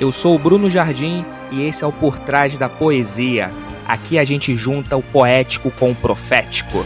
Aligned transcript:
Eu 0.00 0.10
sou 0.10 0.36
o 0.36 0.38
Bruno 0.38 0.70
Jardim 0.70 1.26
e 1.52 1.60
esse 1.60 1.84
é 1.84 1.86
o 1.86 1.92
Por 1.92 2.18
Trás 2.18 2.58
da 2.58 2.70
Poesia. 2.70 3.50
Aqui 3.86 4.18
a 4.18 4.24
gente 4.24 4.56
junta 4.56 4.96
o 4.96 5.02
poético 5.02 5.70
com 5.70 5.90
o 5.90 5.94
profético. 5.94 6.78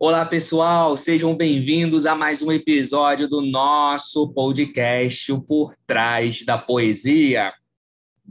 Olá, 0.00 0.26
pessoal, 0.26 0.96
sejam 0.96 1.36
bem-vindos 1.36 2.06
a 2.06 2.16
mais 2.16 2.42
um 2.42 2.50
episódio 2.50 3.28
do 3.28 3.40
nosso 3.40 4.34
podcast 4.34 5.30
o 5.30 5.40
Por 5.40 5.76
Trás 5.86 6.44
da 6.44 6.58
Poesia. 6.58 7.52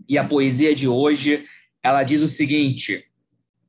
E 0.06 0.18
a 0.18 0.28
poesia 0.28 0.76
de 0.76 0.90
hoje, 0.90 1.46
ela 1.82 2.04
diz 2.04 2.22
o 2.22 2.28
seguinte: 2.28 3.06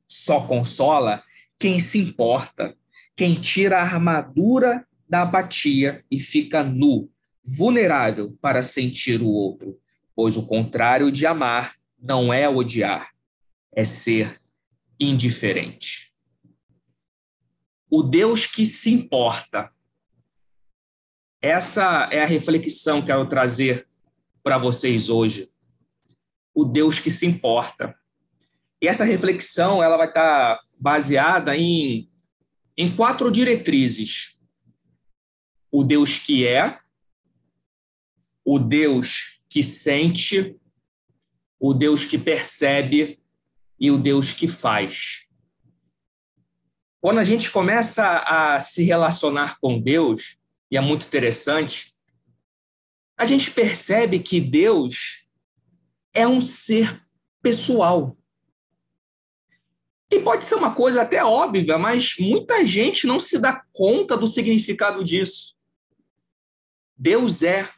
só 0.05 0.41
consola 0.41 1.23
quem 1.57 1.79
se 1.79 1.97
importa, 1.97 2.75
quem 3.15 3.35
tira 3.35 3.77
a 3.77 3.83
armadura 3.83 4.85
da 5.07 5.21
apatia 5.21 6.03
e 6.11 6.19
fica 6.19 6.61
nu, 6.61 7.09
vulnerável 7.57 8.37
para 8.41 8.61
sentir 8.61 9.21
o 9.21 9.27
outro, 9.27 9.79
pois 10.15 10.37
o 10.37 10.45
contrário 10.45 11.11
de 11.11 11.25
amar 11.25 11.75
não 11.99 12.33
é 12.33 12.47
odiar, 12.47 13.11
é 13.73 13.83
ser 13.83 14.41
indiferente. 14.99 16.13
O 17.89 18.03
Deus 18.03 18.45
que 18.45 18.65
se 18.65 18.91
importa. 18.91 19.71
Essa 21.41 22.07
é 22.11 22.21
a 22.23 22.27
reflexão 22.27 23.01
que 23.01 23.11
eu 23.11 23.17
quero 23.17 23.29
trazer 23.29 23.87
para 24.43 24.57
vocês 24.57 25.09
hoje. 25.09 25.51
O 26.53 26.63
Deus 26.63 26.99
que 26.99 27.09
se 27.09 27.25
importa. 27.25 27.95
E 28.81 28.87
essa 28.87 29.03
reflexão 29.03 29.83
ela 29.83 29.97
vai 29.97 30.07
estar 30.07 30.59
baseada 30.79 31.55
em, 31.55 32.09
em 32.77 32.95
quatro 32.95 33.31
diretrizes: 33.31 34.39
o 35.71 35.83
Deus 35.83 36.17
que 36.23 36.47
é, 36.47 36.79
o 38.43 38.59
Deus 38.59 39.41
que 39.47 39.61
sente, 39.63 40.55
o 41.59 41.73
Deus 41.73 42.05
que 42.05 42.17
percebe 42.17 43.19
e 43.79 43.91
o 43.91 43.97
Deus 43.97 44.33
que 44.33 44.47
faz. 44.47 45.25
Quando 46.99 47.19
a 47.19 47.23
gente 47.23 47.49
começa 47.49 48.05
a 48.19 48.59
se 48.59 48.83
relacionar 48.83 49.59
com 49.59 49.79
Deus, 49.79 50.37
e 50.69 50.77
é 50.77 50.81
muito 50.81 51.07
interessante, 51.07 51.93
a 53.17 53.25
gente 53.25 53.51
percebe 53.51 54.19
que 54.19 54.39
Deus 54.39 55.25
é 56.13 56.27
um 56.27 56.39
ser 56.39 57.03
pessoal. 57.41 58.17
E 60.09 60.19
pode 60.19 60.43
ser 60.43 60.55
uma 60.55 60.75
coisa 60.75 61.01
até 61.03 61.23
óbvia, 61.23 61.77
mas 61.77 62.15
muita 62.19 62.65
gente 62.65 63.07
não 63.07 63.19
se 63.19 63.39
dá 63.39 63.63
conta 63.71 64.17
do 64.17 64.27
significado 64.27 65.03
disso. 65.03 65.55
Deus 66.97 67.41
é. 67.41 67.69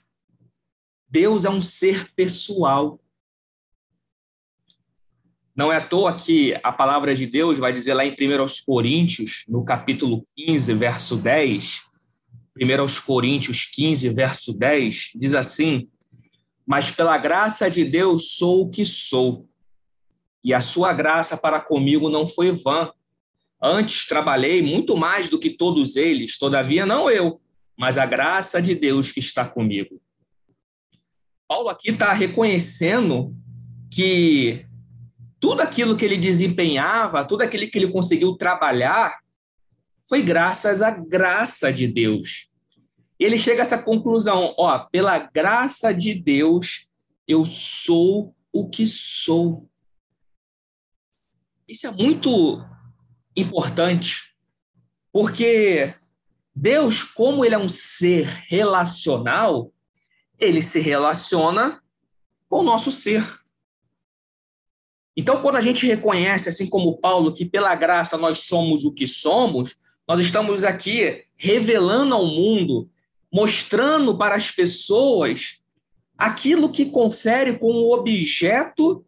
Deus 1.13 1.45
é 1.45 1.49
um 1.51 1.61
ser 1.61 2.11
pessoal. 2.15 2.99
Não 5.55 5.71
é 5.71 5.77
à 5.77 5.87
toa 5.87 6.17
que 6.17 6.59
a 6.63 6.71
palavra 6.71 7.13
de 7.13 7.27
Deus 7.27 7.59
vai 7.59 7.71
dizer 7.71 7.93
lá 7.93 8.03
em 8.03 8.13
1 8.13 8.15
Coríntios, 8.65 9.43
no 9.47 9.63
capítulo 9.63 10.25
15, 10.35 10.73
verso 10.73 11.15
10, 11.15 11.81
1 12.59 13.01
Coríntios 13.05 13.63
15, 13.63 14.09
verso 14.09 14.57
10, 14.57 15.11
diz 15.13 15.35
assim: 15.35 15.87
Mas 16.65 16.89
pela 16.89 17.15
graça 17.15 17.69
de 17.69 17.85
Deus 17.85 18.31
sou 18.31 18.63
o 18.63 18.71
que 18.71 18.83
sou 18.83 19.47
e 20.43 20.51
a 20.51 20.61
sua 20.61 20.93
graça 20.93 21.37
para 21.37 21.61
comigo 21.61 22.09
não 22.09 22.25
foi 22.25 22.49
vã. 22.53 22.91
Antes 23.61 24.07
trabalhei 24.07 24.63
muito 24.63 24.97
mais 24.97 25.29
do 25.29 25.37
que 25.37 25.51
todos 25.51 25.95
eles, 25.95 26.39
todavia 26.39 26.87
não 26.87 27.07
eu, 27.07 27.39
mas 27.77 27.99
a 27.99 28.05
graça 28.07 28.59
de 28.59 28.73
Deus 28.73 29.11
que 29.11 29.19
está 29.19 29.47
comigo. 29.47 30.01
Paulo 31.53 31.69
aqui 31.69 31.91
está 31.91 32.11
reconhecendo 32.13 33.31
que 33.91 34.65
tudo 35.39 35.61
aquilo 35.61 35.95
que 35.95 36.03
ele 36.03 36.17
desempenhava, 36.17 37.23
tudo 37.25 37.43
aquilo 37.43 37.69
que 37.69 37.77
ele 37.77 37.91
conseguiu 37.91 38.35
trabalhar, 38.35 39.19
foi 40.09 40.23
graças 40.23 40.81
à 40.81 40.89
graça 40.89 41.71
de 41.71 41.87
Deus. 41.87 42.49
Ele 43.19 43.37
chega 43.37 43.61
a 43.61 43.65
essa 43.65 43.77
conclusão: 43.83 44.55
ó, 44.57 44.79
pela 44.79 45.19
graça 45.19 45.93
de 45.93 46.15
Deus, 46.15 46.89
eu 47.27 47.45
sou 47.45 48.35
o 48.51 48.67
que 48.67 48.87
sou. 48.87 49.69
Isso 51.67 51.85
é 51.85 51.91
muito 51.91 52.65
importante, 53.37 54.35
porque 55.11 55.93
Deus, 56.55 57.03
como 57.03 57.45
ele 57.45 57.53
é 57.53 57.59
um 57.59 57.69
ser 57.69 58.25
relacional, 58.47 59.71
ele 60.43 60.61
se 60.61 60.79
relaciona 60.79 61.81
com 62.49 62.59
o 62.59 62.63
nosso 62.63 62.91
ser. 62.91 63.23
Então, 65.15 65.41
quando 65.41 65.55
a 65.55 65.61
gente 65.61 65.85
reconhece, 65.85 66.49
assim 66.49 66.69
como 66.69 66.97
Paulo, 66.97 67.33
que 67.33 67.45
pela 67.45 67.73
graça 67.75 68.17
nós 68.17 68.39
somos 68.39 68.83
o 68.83 68.93
que 68.93 69.07
somos, 69.07 69.75
nós 70.07 70.19
estamos 70.19 70.63
aqui 70.63 71.23
revelando 71.37 72.15
ao 72.15 72.25
mundo, 72.25 72.89
mostrando 73.31 74.17
para 74.17 74.35
as 74.35 74.51
pessoas 74.51 75.59
aquilo 76.17 76.71
que 76.71 76.85
confere 76.85 77.57
com 77.57 77.71
o 77.71 77.93
objeto 77.93 79.05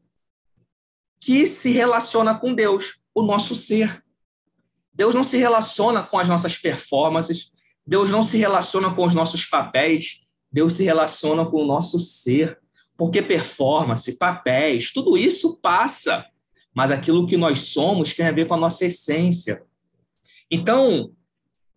que 1.19 1.47
se 1.47 1.71
relaciona 1.71 2.37
com 2.37 2.53
Deus, 2.53 2.99
o 3.13 3.23
nosso 3.23 3.55
ser. 3.55 4.03
Deus 4.93 5.13
não 5.13 5.23
se 5.23 5.37
relaciona 5.37 6.03
com 6.03 6.17
as 6.17 6.29
nossas 6.29 6.55
performances, 6.57 7.51
Deus 7.85 8.09
não 8.09 8.23
se 8.23 8.37
relaciona 8.37 8.93
com 8.93 9.05
os 9.05 9.13
nossos 9.13 9.45
papéis, 9.45 10.24
Deus 10.55 10.73
se 10.73 10.85
relaciona 10.85 11.45
com 11.45 11.57
o 11.57 11.67
nosso 11.67 11.99
ser. 11.99 12.57
Porque 12.97 13.21
performance, 13.21 14.17
papéis, 14.17 14.93
tudo 14.93 15.17
isso 15.17 15.59
passa, 15.61 16.25
mas 16.73 16.91
aquilo 16.91 17.27
que 17.27 17.35
nós 17.35 17.63
somos 17.63 18.15
tem 18.15 18.25
a 18.25 18.31
ver 18.31 18.47
com 18.47 18.53
a 18.53 18.59
nossa 18.59 18.85
essência. 18.85 19.63
Então, 20.49 21.11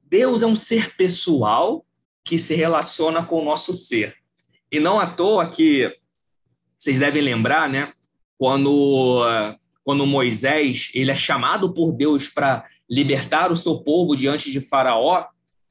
Deus 0.04 0.42
é 0.42 0.46
um 0.46 0.54
ser 0.54 0.96
pessoal 0.96 1.84
que 2.24 2.38
se 2.38 2.54
relaciona 2.54 3.24
com 3.24 3.40
o 3.42 3.44
nosso 3.44 3.72
ser. 3.74 4.14
E 4.70 4.78
não 4.78 5.00
à 5.00 5.10
toa 5.10 5.50
que 5.50 5.92
vocês 6.78 7.00
devem 7.00 7.20
lembrar, 7.20 7.68
né? 7.68 7.92
quando, 8.38 9.24
quando 9.82 10.06
Moisés 10.06 10.92
ele 10.94 11.10
é 11.10 11.16
chamado 11.16 11.74
por 11.74 11.92
Deus 11.92 12.28
para 12.28 12.64
libertar 12.88 13.50
o 13.50 13.56
seu 13.56 13.80
povo 13.80 14.14
diante 14.14 14.52
de 14.52 14.60
Faraó, 14.60 15.26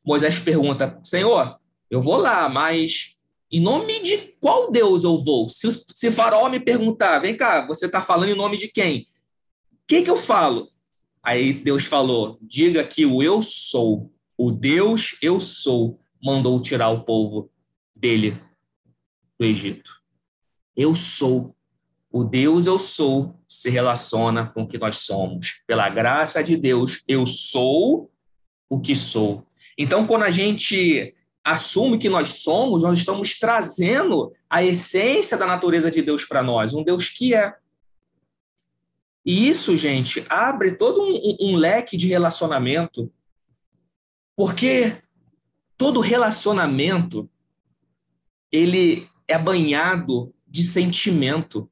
Moisés 0.06 0.38
pergunta: 0.39 1.00
Senhor, 1.03 1.57
eu 1.90 2.02
vou 2.02 2.18
lá, 2.18 2.48
mas 2.50 3.16
em 3.52 3.62
nome 3.62 4.02
de 4.02 4.18
qual 4.40 4.72
Deus 4.72 5.03
eu 5.03 5.24
vou? 5.24 5.50
Se, 5.50 5.72
se 5.72 6.12
Faraó 6.12 6.50
me 6.50 6.59
perguntar, 6.59 7.20
vem 7.20 7.38
cá, 7.38 7.66
você 7.66 7.86
está 7.86 8.02
falando 8.02 8.30
em 8.30 8.38
nome 8.38 8.58
de 8.58 8.68
quem? 8.68 9.08
O 9.72 9.88
que, 9.88 10.03
que 10.03 10.09
eu 10.09 10.18
falo? 10.18 10.70
Aí 11.24 11.53
Deus 11.53 11.86
falou: 11.86 12.38
diga 12.42 12.84
que 12.86 13.06
o 13.06 13.24
eu 13.24 13.42
sou, 13.42 14.12
o 14.38 14.52
Deus 14.52 15.18
eu 15.22 15.40
sou, 15.40 16.00
mandou 16.22 16.62
tirar 16.62 16.90
o 16.90 17.03
povo 17.03 17.50
dele 17.96 18.40
do 19.40 19.46
Egito. 19.46 19.92
Eu 20.75 20.94
sou 20.94 21.58
o 22.18 22.24
Deus 22.24 22.66
eu 22.66 22.80
sou 22.80 23.40
se 23.48 23.69
relaciona 23.69 24.48
com 24.48 24.64
o 24.64 24.68
que 24.68 24.78
nós 24.78 24.98
somos. 24.98 25.62
Pela 25.68 25.90
graça 25.90 26.44
de 26.44 26.58
Deus, 26.58 27.04
eu 27.08 27.25
sou 27.25 28.12
o 28.69 28.80
que 28.80 28.96
sou. 28.96 29.46
Então, 29.78 30.08
quando 30.08 30.24
a 30.24 30.31
gente 30.31 31.14
assume 31.47 31.97
que 31.97 32.09
nós 32.09 32.41
somos, 32.41 32.84
nós 32.84 33.00
estamos 33.00 33.40
trazendo 33.40 34.34
a 34.50 34.66
essência 34.66 35.38
da 35.38 35.46
natureza 35.46 35.90
de 35.90 36.02
Deus 36.02 36.25
para 36.25 36.44
nós, 36.44 36.74
um 36.74 36.84
Deus 36.84 37.08
que 37.08 37.34
é. 37.34 37.56
E 39.25 39.47
isso, 39.47 39.78
gente, 39.78 40.25
abre 40.28 40.75
todo 40.75 41.02
um, 41.02 41.38
um 41.40 41.56
leque 41.56 41.96
de 41.96 42.06
relacionamento, 42.06 43.09
porque 44.36 45.02
todo 45.78 46.02
relacionamento 46.02 47.30
ele 48.51 49.07
é 49.25 49.38
banhado 49.38 50.33
de 50.45 50.63
sentimento. 50.63 51.72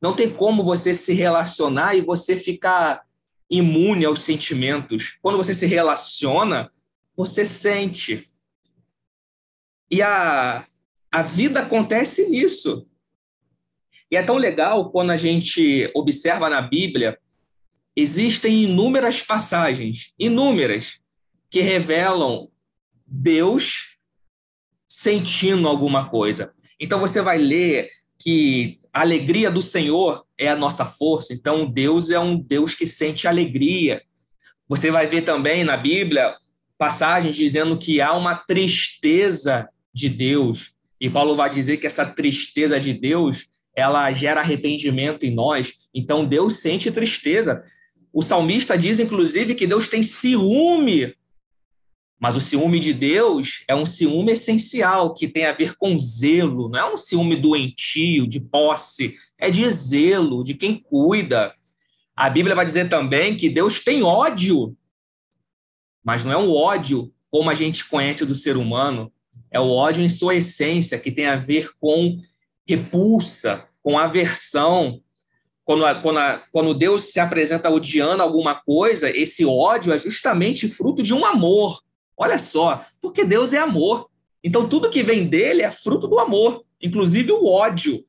Não 0.00 0.14
tem 0.14 0.32
como 0.32 0.62
você 0.62 0.94
se 0.94 1.12
relacionar 1.12 1.96
e 1.96 2.02
você 2.02 2.36
ficar 2.36 3.02
imune 3.50 4.04
aos 4.04 4.22
sentimentos. 4.22 5.18
Quando 5.20 5.38
você 5.38 5.54
se 5.54 5.66
relaciona, 5.66 6.70
você 7.16 7.44
sente. 7.44 8.30
E 9.90 10.02
a, 10.02 10.66
a 11.10 11.22
vida 11.22 11.60
acontece 11.60 12.28
nisso. 12.28 12.86
E 14.10 14.16
é 14.16 14.22
tão 14.22 14.36
legal 14.36 14.90
quando 14.90 15.10
a 15.10 15.16
gente 15.16 15.90
observa 15.94 16.48
na 16.48 16.62
Bíblia, 16.62 17.18
existem 17.94 18.64
inúmeras 18.64 19.20
passagens, 19.20 20.12
inúmeras, 20.18 21.00
que 21.50 21.60
revelam 21.60 22.48
Deus 23.06 23.96
sentindo 24.86 25.68
alguma 25.68 26.08
coisa. 26.08 26.52
Então 26.80 27.00
você 27.00 27.20
vai 27.20 27.38
ler 27.38 27.90
que 28.18 28.80
a 28.92 29.00
alegria 29.00 29.50
do 29.50 29.62
Senhor 29.62 30.24
é 30.36 30.48
a 30.48 30.56
nossa 30.56 30.84
força. 30.84 31.32
Então, 31.32 31.66
Deus 31.66 32.10
é 32.10 32.18
um 32.18 32.36
Deus 32.38 32.74
que 32.74 32.86
sente 32.86 33.28
alegria. 33.28 34.02
Você 34.68 34.90
vai 34.90 35.06
ver 35.06 35.22
também 35.22 35.64
na 35.64 35.76
Bíblia 35.76 36.34
passagens 36.76 37.36
dizendo 37.36 37.78
que 37.78 38.00
há 38.00 38.12
uma 38.12 38.34
tristeza 38.34 39.68
de 39.92 40.08
Deus. 40.08 40.74
E 41.00 41.08
Paulo 41.08 41.36
vai 41.36 41.50
dizer 41.50 41.76
que 41.76 41.86
essa 41.86 42.04
tristeza 42.04 42.78
de 42.80 42.92
Deus, 42.92 43.48
ela 43.74 44.10
gera 44.12 44.40
arrependimento 44.40 45.24
em 45.24 45.34
nós. 45.34 45.78
Então 45.94 46.24
Deus 46.24 46.60
sente 46.60 46.90
tristeza. 46.90 47.62
O 48.12 48.22
salmista 48.22 48.76
diz, 48.76 48.98
inclusive, 48.98 49.54
que 49.54 49.66
Deus 49.66 49.88
tem 49.88 50.02
ciúme. 50.02 51.14
Mas 52.18 52.34
o 52.34 52.40
ciúme 52.40 52.80
de 52.80 52.92
Deus 52.92 53.62
é 53.68 53.76
um 53.76 53.86
ciúme 53.86 54.32
essencial, 54.32 55.14
que 55.14 55.28
tem 55.28 55.46
a 55.46 55.52
ver 55.52 55.76
com 55.76 55.98
zelo. 55.98 56.68
Não 56.68 56.78
é 56.78 56.92
um 56.92 56.96
ciúme 56.96 57.36
doentio, 57.36 58.26
de 58.26 58.40
posse. 58.40 59.16
É 59.38 59.50
de 59.50 59.70
zelo, 59.70 60.42
de 60.42 60.54
quem 60.54 60.80
cuida. 60.80 61.54
A 62.16 62.28
Bíblia 62.28 62.56
vai 62.56 62.66
dizer 62.66 62.88
também 62.88 63.36
que 63.36 63.48
Deus 63.48 63.84
tem 63.84 64.02
ódio. 64.02 64.76
Mas 66.02 66.24
não 66.24 66.32
é 66.32 66.36
um 66.36 66.50
ódio 66.50 67.12
como 67.30 67.50
a 67.50 67.54
gente 67.54 67.88
conhece 67.88 68.26
do 68.26 68.34
ser 68.34 68.56
humano. 68.56 69.12
É 69.50 69.58
o 69.58 69.70
ódio 69.70 70.02
em 70.02 70.08
sua 70.08 70.34
essência, 70.34 70.98
que 70.98 71.10
tem 71.10 71.26
a 71.26 71.36
ver 71.36 71.70
com 71.78 72.18
repulsa, 72.66 73.66
com 73.82 73.98
aversão, 73.98 75.00
quando, 75.68 75.84
a, 75.84 75.94
quando, 76.00 76.18
a, 76.18 76.38
quando 76.50 76.72
Deus 76.72 77.12
se 77.12 77.20
apresenta 77.20 77.68
odiando 77.68 78.22
alguma 78.22 78.54
coisa, 78.54 79.10
esse 79.10 79.44
ódio 79.44 79.92
é 79.92 79.98
justamente 79.98 80.66
fruto 80.66 81.02
de 81.02 81.12
um 81.12 81.26
amor. 81.26 81.82
Olha 82.16 82.38
só, 82.38 82.86
porque 83.02 83.22
Deus 83.22 83.52
é 83.52 83.58
amor. 83.58 84.08
Então, 84.42 84.66
tudo 84.66 84.88
que 84.88 85.02
vem 85.02 85.26
dele 85.26 85.62
é 85.62 85.70
fruto 85.70 86.08
do 86.08 86.18
amor, 86.18 86.64
inclusive 86.80 87.32
o 87.32 87.46
ódio. 87.46 88.02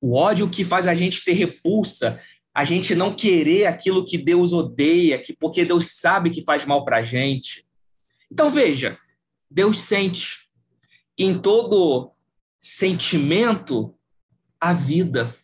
O 0.00 0.14
ódio 0.14 0.48
que 0.48 0.64
faz 0.64 0.86
a 0.86 0.94
gente 0.94 1.24
ter 1.24 1.32
repulsa, 1.32 2.20
a 2.54 2.62
gente 2.62 2.94
não 2.94 3.12
querer 3.12 3.66
aquilo 3.66 4.04
que 4.04 4.16
Deus 4.16 4.52
odeia, 4.52 5.20
que 5.20 5.32
porque 5.32 5.64
Deus 5.64 5.96
sabe 5.98 6.30
que 6.30 6.44
faz 6.44 6.64
mal 6.64 6.84
para 6.84 6.98
a 6.98 7.02
gente. 7.02 7.66
Então, 8.30 8.52
veja, 8.52 8.96
Deus 9.50 9.80
sente. 9.82 10.48
Em 11.18 11.40
todo 11.40 12.12
sentimento, 12.60 13.94
a 14.60 14.72
vida. 14.72 15.34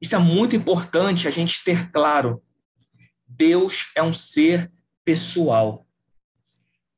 Isso 0.00 0.14
é 0.14 0.18
muito 0.18 0.54
importante 0.54 1.26
a 1.26 1.30
gente 1.30 1.62
ter 1.64 1.90
claro. 1.90 2.42
Deus 3.26 3.90
é 3.94 4.02
um 4.02 4.12
ser 4.12 4.72
pessoal. 5.04 5.86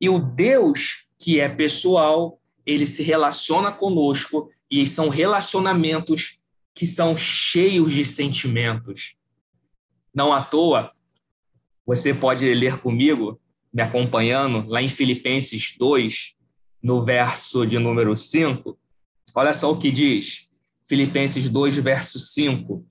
E 0.01 0.09
o 0.09 0.19
Deus 0.19 1.07
que 1.19 1.41
é 1.41 1.49
pessoal, 1.49 2.41
ele 2.65 2.87
se 2.87 3.03
relaciona 3.03 3.73
conosco 3.73 4.51
e 4.71 4.87
são 4.87 5.09
relacionamentos 5.09 6.41
que 6.75 6.87
são 6.87 7.17
cheios 7.17 7.93
de 7.93 8.05
sentimentos. 8.05 9.15
Não 10.15 10.33
à 10.33 10.43
toa, 10.43 10.93
você 11.85 12.15
pode 12.15 12.47
ler 12.55 12.79
comigo, 12.79 13.40
me 13.73 13.83
acompanhando, 13.83 14.69
lá 14.69 14.83
em 14.83 14.89
Filipenses 14.89 15.75
2, 15.79 16.35
no 16.83 17.05
verso 17.05 17.67
de 17.67 17.79
número 17.79 18.17
5. 18.17 18.77
Olha 19.35 19.53
só 19.53 19.71
o 19.71 19.79
que 19.79 19.91
diz. 19.91 20.49
Filipenses 20.89 21.49
2, 21.49 21.79
verso 21.79 22.19
5 22.19 22.85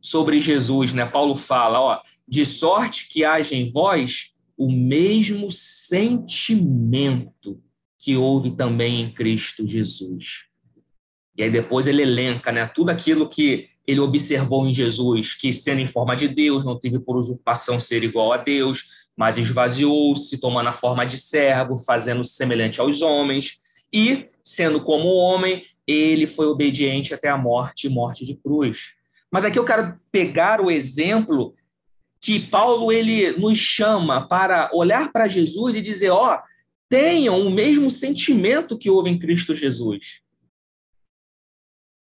sobre 0.00 0.40
Jesus, 0.40 0.92
né? 0.92 1.06
Paulo 1.06 1.34
fala, 1.34 1.80
ó, 1.80 2.00
de 2.28 2.44
sorte 2.44 3.08
que 3.08 3.24
haja 3.24 3.56
em 3.56 3.70
vós 3.70 4.34
o 4.56 4.70
mesmo 4.70 5.50
sentimento 5.50 7.60
que 7.98 8.16
houve 8.16 8.52
também 8.52 9.02
em 9.02 9.12
Cristo 9.12 9.66
Jesus. 9.66 10.44
E 11.36 11.42
aí 11.42 11.50
depois 11.50 11.86
ele 11.86 12.02
elenca, 12.02 12.50
né, 12.50 12.66
tudo 12.66 12.90
aquilo 12.90 13.28
que 13.28 13.66
ele 13.86 14.00
observou 14.00 14.66
em 14.66 14.72
Jesus, 14.72 15.34
que 15.34 15.52
sendo 15.52 15.80
em 15.80 15.86
forma 15.86 16.16
de 16.16 16.28
Deus, 16.28 16.64
não 16.64 16.78
teve 16.78 16.98
por 16.98 17.16
usurpação 17.16 17.78
ser 17.78 18.02
igual 18.02 18.32
a 18.32 18.38
Deus, 18.38 19.05
mas 19.16 19.38
esvaziou-se, 19.38 20.38
tomando 20.40 20.68
a 20.68 20.72
forma 20.72 21.06
de 21.06 21.16
servo, 21.16 21.78
fazendo-se 21.78 22.34
semelhante 22.34 22.80
aos 22.80 23.00
homens, 23.00 23.58
e, 23.92 24.28
sendo 24.42 24.82
como 24.82 25.08
homem, 25.08 25.64
ele 25.86 26.26
foi 26.26 26.46
obediente 26.46 27.14
até 27.14 27.28
a 27.28 27.38
morte, 27.38 27.88
morte 27.88 28.26
de 28.26 28.34
cruz. 28.36 28.92
Mas 29.30 29.44
aqui 29.44 29.58
eu 29.58 29.64
quero 29.64 29.98
pegar 30.12 30.60
o 30.60 30.70
exemplo 30.70 31.54
que 32.20 32.40
Paulo 32.40 32.92
ele 32.92 33.32
nos 33.32 33.58
chama 33.58 34.26
para 34.26 34.70
olhar 34.72 35.12
para 35.12 35.28
Jesus 35.28 35.76
e 35.76 35.80
dizer, 35.80 36.10
ó, 36.10 36.34
oh, 36.34 36.42
tenham 36.88 37.40
o 37.40 37.50
mesmo 37.50 37.90
sentimento 37.90 38.76
que 38.76 38.90
houve 38.90 39.10
em 39.10 39.18
Cristo 39.18 39.54
Jesus. 39.54 40.20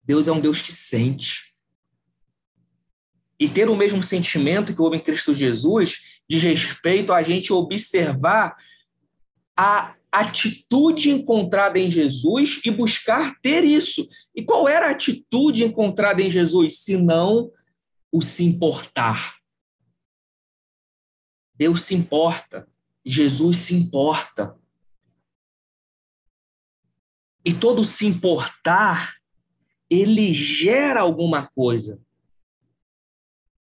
Deus 0.02 0.26
é 0.26 0.32
um 0.32 0.40
Deus 0.40 0.62
que 0.62 0.72
sente. 0.72 1.54
E 3.38 3.48
ter 3.48 3.68
o 3.68 3.76
mesmo 3.76 4.02
sentimento 4.02 4.74
que 4.74 4.80
houve 4.80 4.96
em 4.96 5.02
Cristo 5.02 5.34
Jesus 5.34 6.17
diz 6.28 6.42
respeito 6.42 7.12
a 7.12 7.22
gente 7.22 7.52
observar 7.52 8.56
a 9.56 9.96
atitude 10.10 11.10
encontrada 11.10 11.78
em 11.78 11.90
Jesus 11.90 12.60
e 12.64 12.70
buscar 12.70 13.38
ter 13.40 13.64
isso. 13.64 14.08
E 14.34 14.42
qual 14.42 14.68
era 14.68 14.88
a 14.88 14.90
atitude 14.90 15.64
encontrada 15.64 16.22
em 16.22 16.30
Jesus, 16.30 16.80
se 16.80 16.96
não 16.96 17.50
o 18.12 18.20
se 18.20 18.44
importar? 18.44 19.38
Deus 21.54 21.82
se 21.82 21.94
importa, 21.94 22.68
Jesus 23.04 23.56
se 23.58 23.74
importa. 23.74 24.56
E 27.44 27.52
todo 27.52 27.82
se 27.82 28.06
importar, 28.06 29.16
ele 29.90 30.32
gera 30.32 31.00
alguma 31.00 31.48
coisa. 31.48 32.00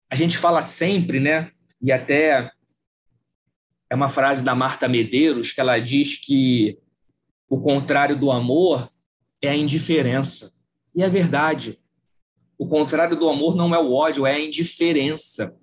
A 0.09 0.15
gente 0.15 0.37
fala 0.37 0.61
sempre, 0.61 1.19
né? 1.19 1.51
E 1.83 1.91
até 1.91 2.49
é 3.89 3.95
uma 3.95 4.07
frase 4.07 4.41
da 4.41 4.55
Marta 4.55 4.87
Medeiros 4.87 5.51
que 5.51 5.59
ela 5.59 5.77
diz 5.77 6.15
que 6.15 6.79
o 7.49 7.59
contrário 7.59 8.17
do 8.17 8.31
amor 8.31 8.89
é 9.41 9.49
a 9.49 9.55
indiferença. 9.55 10.53
E 10.95 11.03
é 11.03 11.09
verdade. 11.09 11.77
O 12.57 12.65
contrário 12.67 13.17
do 13.19 13.27
amor 13.29 13.55
não 13.55 13.75
é 13.75 13.79
o 13.79 13.91
ódio, 13.91 14.25
é 14.25 14.35
a 14.35 14.39
indiferença. 14.39 15.55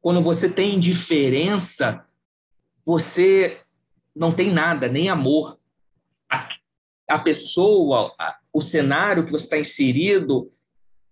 Quando 0.00 0.20
você 0.20 0.52
tem 0.52 0.74
indiferença, 0.74 2.04
você 2.84 3.60
não 4.14 4.32
tem 4.32 4.52
nada, 4.52 4.88
nem 4.88 5.08
amor. 5.08 5.60
A, 6.28 6.48
a 7.08 7.18
pessoa, 7.20 8.12
a, 8.18 8.36
o 8.52 8.60
cenário 8.60 9.24
que 9.24 9.30
você 9.30 9.44
está 9.44 9.58
inserido 9.58 10.52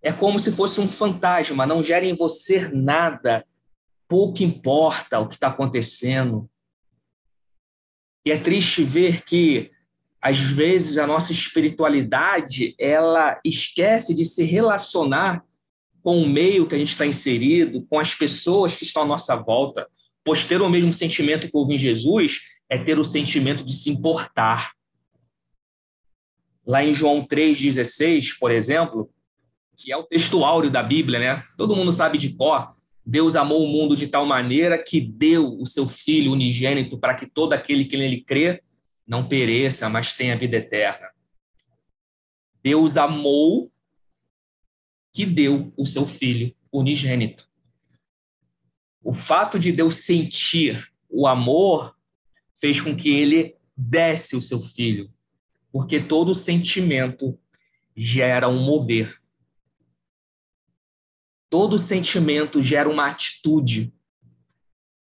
é 0.02 0.12
como 0.12 0.40
se 0.40 0.50
fosse 0.50 0.80
um 0.80 0.88
fantasma, 0.88 1.66
não 1.66 1.82
gera 1.82 2.04
em 2.04 2.16
você 2.16 2.68
nada, 2.68 3.46
pouco 4.10 4.42
importa 4.42 5.20
o 5.20 5.28
que 5.28 5.34
está 5.34 5.46
acontecendo. 5.46 6.50
E 8.26 8.32
é 8.32 8.36
triste 8.36 8.82
ver 8.82 9.22
que, 9.24 9.70
às 10.20 10.36
vezes, 10.36 10.98
a 10.98 11.06
nossa 11.06 11.30
espiritualidade 11.30 12.74
ela 12.76 13.40
esquece 13.44 14.12
de 14.12 14.24
se 14.24 14.42
relacionar 14.42 15.44
com 16.02 16.20
o 16.20 16.28
meio 16.28 16.66
que 16.68 16.74
a 16.74 16.78
gente 16.78 16.90
está 16.90 17.06
inserido, 17.06 17.86
com 17.88 18.00
as 18.00 18.12
pessoas 18.12 18.74
que 18.74 18.82
estão 18.82 19.04
à 19.04 19.06
nossa 19.06 19.36
volta. 19.36 19.86
Pois 20.24 20.46
ter 20.46 20.60
o 20.60 20.68
mesmo 20.68 20.92
sentimento 20.92 21.48
que 21.48 21.56
houve 21.56 21.74
em 21.74 21.78
Jesus 21.78 22.40
é 22.68 22.76
ter 22.82 22.98
o 22.98 23.04
sentimento 23.04 23.64
de 23.64 23.72
se 23.72 23.90
importar. 23.90 24.72
Lá 26.66 26.84
em 26.84 26.92
João 26.92 27.24
3,16, 27.24 28.38
por 28.40 28.50
exemplo, 28.50 29.08
que 29.76 29.92
é 29.92 29.96
o 29.96 30.02
texto 30.02 30.44
áureo 30.44 30.70
da 30.70 30.82
Bíblia, 30.82 31.18
né? 31.20 31.44
Todo 31.56 31.76
mundo 31.76 31.92
sabe 31.92 32.18
de 32.18 32.34
cor. 32.34 32.72
Deus 33.10 33.34
amou 33.34 33.64
o 33.64 33.66
mundo 33.66 33.96
de 33.96 34.06
tal 34.06 34.24
maneira 34.24 34.80
que 34.80 35.00
deu 35.00 35.58
o 35.58 35.66
seu 35.66 35.88
Filho 35.88 36.30
unigênito 36.30 36.96
para 36.96 37.12
que 37.16 37.26
todo 37.26 37.52
aquele 37.52 37.84
que 37.86 37.96
nele 37.96 38.22
crê 38.22 38.62
não 39.04 39.26
pereça, 39.26 39.88
mas 39.88 40.16
tenha 40.16 40.38
vida 40.38 40.58
eterna. 40.58 41.08
Deus 42.62 42.96
amou 42.96 43.68
que 45.12 45.26
deu 45.26 45.72
o 45.76 45.84
seu 45.84 46.06
Filho 46.06 46.54
unigênito. 46.72 47.50
O 49.02 49.12
fato 49.12 49.58
de 49.58 49.72
Deus 49.72 49.96
sentir 49.96 50.92
o 51.08 51.26
amor 51.26 51.96
fez 52.60 52.80
com 52.80 52.94
que 52.94 53.10
ele 53.10 53.56
desse 53.76 54.36
o 54.36 54.40
seu 54.40 54.60
filho, 54.60 55.10
porque 55.72 55.98
todo 55.98 56.32
sentimento 56.32 57.36
gera 57.96 58.48
um 58.48 58.62
mover. 58.62 59.19
Todo 61.50 61.80
sentimento 61.80 62.62
gera 62.62 62.88
uma 62.88 63.10
atitude. 63.10 63.92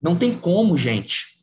Não 0.01 0.17
tem 0.17 0.37
como, 0.37 0.77
gente. 0.77 1.41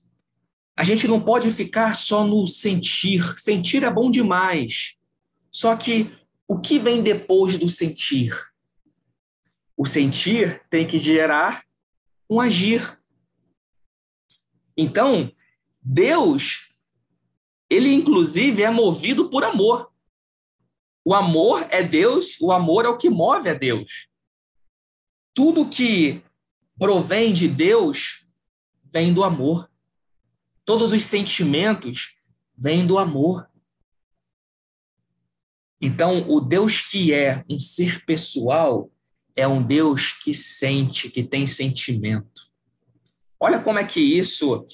A 0.77 0.85
gente 0.85 1.09
não 1.09 1.19
pode 1.19 1.51
ficar 1.51 1.97
só 1.97 2.27
no 2.27 2.47
sentir. 2.47 3.41
Sentir 3.41 3.85
é 3.85 3.91
bom 3.91 4.11
demais. 4.11 5.01
Só 5.51 5.75
que 5.77 6.15
o 6.47 6.61
que 6.61 6.79
vem 6.79 7.03
depois 7.03 7.59
do 7.59 7.71
sentir? 7.71 8.39
O 9.75 9.87
sentir 9.87 10.63
tem 10.69 10.87
que 10.87 10.99
gerar 10.99 11.65
um 12.29 12.39
agir. 12.39 13.01
Então, 14.77 15.33
Deus, 15.81 16.71
ele 17.69 17.91
inclusive 17.95 18.63
é 18.63 18.71
movido 18.71 19.31
por 19.31 19.43
amor. 19.43 19.91
O 21.03 21.15
amor 21.15 21.67
é 21.71 21.83
Deus, 21.83 22.39
o 22.43 22.53
amor 22.53 22.85
é 22.85 22.89
o 22.89 22.99
que 22.99 23.09
move 23.09 23.49
a 23.49 23.55
Deus 23.55 24.12
tudo 25.35 25.69
que 25.69 26.23
provém 26.79 27.33
de 27.33 27.49
Deus 27.49 28.27
vem 28.93 29.13
do 29.13 29.25
amor. 29.25 29.71
Todos 30.65 30.93
os 30.93 31.05
sentimentos 31.05 32.17
vem 32.57 32.87
do 32.87 32.99
amor. 32.99 33.49
Então, 35.81 36.31
o 36.31 36.41
Deus 36.41 36.81
que 36.91 37.13
é 37.13 37.45
um 37.49 37.59
ser 37.59 38.05
pessoal 38.05 38.91
é 39.35 39.49
um 39.49 39.63
Deus 39.63 40.13
que 40.13 40.33
sente, 40.35 41.11
que 41.11 41.25
tem 41.25 41.47
sentimento. 41.47 42.51
Olha 43.41 43.61
como 43.61 43.79
é 43.79 43.85
que 43.85 44.01
isso 44.01 44.67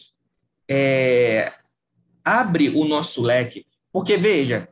é, 0.68 1.54
abre 2.22 2.68
o 2.68 2.84
nosso 2.84 3.22
leque. 3.22 3.66
Porque, 3.90 4.16
veja, 4.16 4.68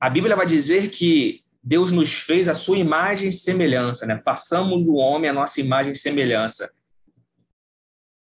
a 0.00 0.08
Bíblia 0.08 0.34
vai 0.34 0.46
dizer 0.46 0.90
que 0.90 1.44
Deus 1.68 1.92
nos 1.92 2.14
fez 2.14 2.48
a 2.48 2.54
sua 2.54 2.78
imagem 2.78 3.28
e 3.28 3.32
semelhança, 3.32 4.06
né? 4.06 4.18
Façamos 4.24 4.88
o 4.88 4.94
homem 4.94 5.28
a 5.28 5.34
nossa 5.34 5.60
imagem 5.60 5.92
e 5.92 5.96
semelhança. 5.96 6.74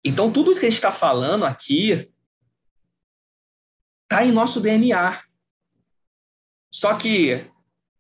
Então, 0.02 0.32
tudo 0.32 0.52
que 0.52 0.60
a 0.60 0.70
gente 0.70 0.76
está 0.76 0.90
falando 0.90 1.44
aqui 1.44 2.10
está 4.04 4.24
em 4.24 4.32
nosso 4.32 4.62
DNA. 4.62 5.22
Só 6.72 6.96
que 6.96 7.46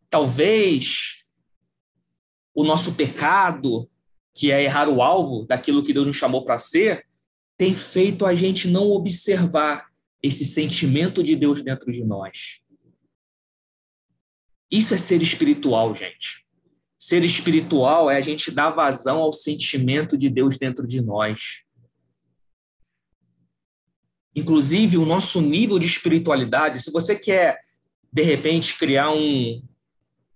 talvez 0.08 1.22
o 2.54 2.64
nosso 2.64 2.94
pecado, 2.94 3.86
que 4.34 4.50
é 4.50 4.64
errar 4.64 4.88
o 4.88 5.02
alvo 5.02 5.44
daquilo 5.44 5.84
que 5.84 5.92
Deus 5.92 6.06
nos 6.06 6.16
chamou 6.16 6.42
para 6.42 6.58
ser, 6.58 7.06
tem 7.58 7.74
feito 7.74 8.24
a 8.24 8.34
gente 8.34 8.66
não 8.66 8.90
observar 8.92 9.88
esse 10.22 10.46
sentimento 10.46 11.22
de 11.22 11.36
Deus 11.36 11.62
dentro 11.62 11.92
de 11.92 12.02
nós. 12.02 12.63
Isso 14.70 14.94
é 14.94 14.98
ser 14.98 15.22
espiritual, 15.22 15.94
gente. 15.94 16.44
Ser 16.98 17.24
espiritual 17.24 18.10
é 18.10 18.16
a 18.16 18.20
gente 18.20 18.50
dar 18.50 18.70
vazão 18.70 19.18
ao 19.18 19.32
sentimento 19.32 20.16
de 20.16 20.28
Deus 20.28 20.58
dentro 20.58 20.86
de 20.86 21.00
nós. 21.00 21.62
Inclusive, 24.34 24.96
o 24.96 25.06
nosso 25.06 25.40
nível 25.40 25.78
de 25.78 25.86
espiritualidade, 25.86 26.82
se 26.82 26.90
você 26.90 27.14
quer, 27.14 27.60
de 28.12 28.22
repente, 28.22 28.76
criar 28.76 29.12
um, 29.12 29.62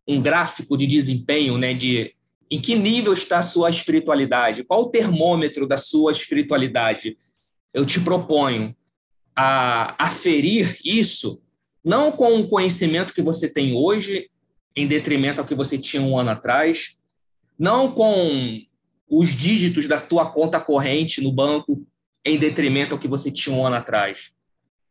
um 0.06 0.23
gráfico 0.23 0.76
de 0.76 0.87
desempenho, 0.87 1.58
né, 1.58 1.75
de 1.75 2.14
em 2.50 2.61
que 2.61 2.75
nível 2.75 3.12
está 3.12 3.40
a 3.40 3.42
sua 3.42 3.68
espiritualidade, 3.68 4.64
qual 4.64 4.82
o 4.82 4.90
termômetro 4.90 5.66
da 5.66 5.76
sua 5.76 6.12
espiritualidade, 6.12 7.18
eu 7.75 7.85
te 7.85 8.00
proponho 8.00 8.75
a 9.37 10.02
aferir 10.02 10.78
isso, 10.85 11.42
não 11.88 12.12
com 12.12 12.38
o 12.38 12.47
conhecimento 12.47 13.14
que 13.14 13.23
você 13.23 13.50
tem 13.50 13.75
hoje, 13.75 14.30
em 14.76 14.87
detrimento 14.87 15.40
ao 15.40 15.47
que 15.47 15.54
você 15.54 15.78
tinha 15.78 16.02
um 16.02 16.18
ano 16.18 16.28
atrás, 16.28 16.99
não 17.59 17.90
com 17.90 18.61
os 19.09 19.30
dígitos 19.30 19.88
da 19.88 19.99
tua 19.99 20.30
conta 20.30 20.61
corrente 20.61 21.23
no 21.23 21.33
banco, 21.33 21.83
em 22.23 22.38
detrimento 22.38 22.95
ao 22.95 23.00
que 23.00 23.09
você 23.09 23.30
tinha 23.30 23.57
um 23.57 23.66
ano 23.66 23.76
atrás. 23.76 24.30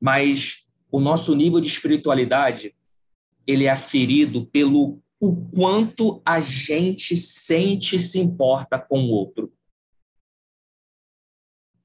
Mas 0.02 0.68
o 0.92 1.00
nosso 1.00 1.36
nível 1.36 1.62
de 1.62 1.68
espiritualidade 1.68 2.74
ele 3.46 3.66
é 3.66 3.70
aferido 3.70 4.48
pelo 4.48 5.00
o 5.20 5.36
quanto 5.52 6.20
a 6.26 6.42
gente 6.42 7.16
sente 7.16 7.98
e 7.98 8.00
se 8.00 8.20
importa 8.20 8.80
com 8.80 9.04
o 9.04 9.12
outro. 9.12 9.54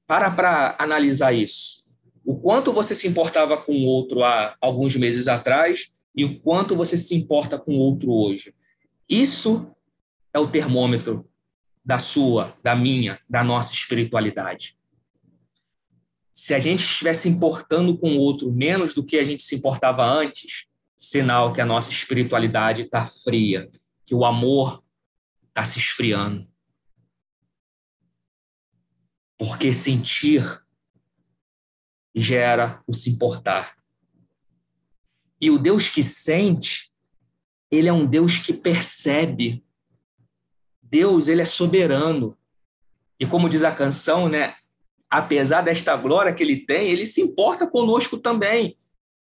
Para 0.07 0.31
para 0.31 0.75
analisar 0.79 1.33
isso. 1.33 1.82
O 2.25 2.39
quanto 2.39 2.71
você 2.71 2.95
se 2.95 3.07
importava 3.07 3.57
com 3.57 3.73
o 3.73 3.85
outro 3.85 4.23
há 4.23 4.55
alguns 4.61 4.95
meses 4.95 5.27
atrás 5.27 5.93
e 6.15 6.23
o 6.23 6.39
quanto 6.39 6.75
você 6.75 6.97
se 6.97 7.15
importa 7.15 7.57
com 7.57 7.75
o 7.75 7.79
outro 7.79 8.11
hoje. 8.11 8.53
Isso 9.09 9.69
é 10.33 10.39
o 10.39 10.49
termômetro 10.49 11.29
da 11.83 11.99
sua, 11.99 12.55
da 12.63 12.75
minha, 12.75 13.19
da 13.29 13.43
nossa 13.43 13.73
espiritualidade 13.73 14.77
se 16.33 16.55
a 16.55 16.59
gente 16.59 16.83
estiver 16.83 17.13
se 17.13 17.29
importando 17.29 17.95
com 17.95 18.17
o 18.17 18.19
outro 18.19 18.51
menos 18.51 18.95
do 18.95 19.05
que 19.05 19.17
a 19.17 19.23
gente 19.23 19.43
se 19.43 19.55
importava 19.55 20.03
antes, 20.03 20.65
sinal 20.97 21.53
que 21.53 21.61
a 21.61 21.65
nossa 21.65 21.91
espiritualidade 21.91 22.81
está 22.81 23.05
fria, 23.05 23.69
que 24.03 24.15
o 24.15 24.25
amor 24.25 24.83
está 25.49 25.63
se 25.63 25.77
esfriando. 25.77 26.47
Porque 29.37 29.71
sentir 29.71 30.62
gera 32.15 32.81
o 32.87 32.93
se 32.93 33.09
importar. 33.09 33.75
E 35.39 35.49
o 35.49 35.57
Deus 35.57 35.89
que 35.89 36.01
sente, 36.01 36.91
ele 37.69 37.89
é 37.89 37.93
um 37.93 38.05
Deus 38.05 38.37
que 38.37 38.53
percebe. 38.53 39.63
Deus, 40.81 41.27
ele 41.27 41.41
é 41.41 41.45
soberano. 41.45 42.37
E 43.19 43.25
como 43.25 43.49
diz 43.49 43.63
a 43.63 43.71
canção, 43.71 44.29
né, 44.29 44.55
apesar 45.09 45.61
desta 45.61 45.95
glória 45.95 46.33
que 46.33 46.43
ele 46.43 46.57
tem, 46.57 46.89
ele 46.89 47.05
se 47.05 47.21
importa 47.21 47.67
conosco 47.67 48.17
também, 48.17 48.77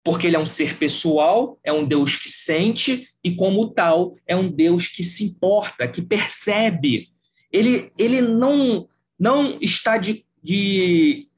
porque 0.04 0.26
ele 0.26 0.36
é 0.36 0.38
um 0.38 0.46
ser 0.46 0.76
pessoal, 0.78 1.58
é 1.64 1.72
um 1.72 1.84
Deus 1.84 2.16
que 2.16 2.28
sente 2.28 3.08
e, 3.22 3.34
como 3.34 3.68
tal, 3.70 4.16
é 4.26 4.36
um 4.36 4.50
Deus 4.50 4.88
que 4.88 5.02
se 5.02 5.24
importa, 5.24 5.88
que 5.88 6.02
percebe. 6.02 7.08
Ele, 7.50 7.90
ele 7.98 8.20
não, 8.20 8.88
não 9.18 9.58
está 9.60 9.98
de, 9.98 10.24
de, 10.42 11.28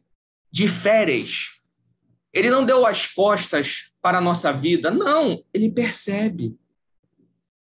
de 0.55 0.69
férias, 0.69 1.61
ele 2.33 2.49
não 2.49 2.65
deu 2.65 2.87
as 2.87 3.13
costas 3.13 3.91
para 4.01 4.19
a 4.19 4.21
nossa 4.21 4.53
vida, 4.53 4.89
não, 4.89 5.43
ele 5.53 5.69
percebe. 5.69 6.57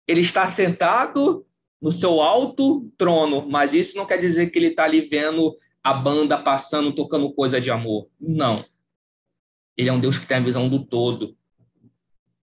Ele 0.06 0.20
está 0.20 0.46
sentado 0.46 1.46
no 1.82 1.94
seu 1.94 2.22
alto 2.22 2.92
trono, 2.98 3.48
mas 3.50 3.74
isso 3.74 3.96
não 3.96 4.06
quer 4.06 4.18
dizer 4.18 4.50
que 4.50 4.60
ele 4.60 4.68
está 4.68 4.84
ali 4.84 5.08
vendo 5.08 5.56
a 5.82 5.94
banda 5.94 6.38
passando, 6.38 6.94
tocando 6.94 7.32
coisa 7.32 7.62
de 7.62 7.72
amor. 7.72 8.10
Não. 8.20 8.66
Ele 9.78 9.88
é 9.88 9.94
um 9.94 10.02
Deus 10.02 10.18
que 10.18 10.28
tem 10.28 10.36
a 10.36 10.44
visão 10.44 10.68
do 10.68 10.86
todo 10.86 11.38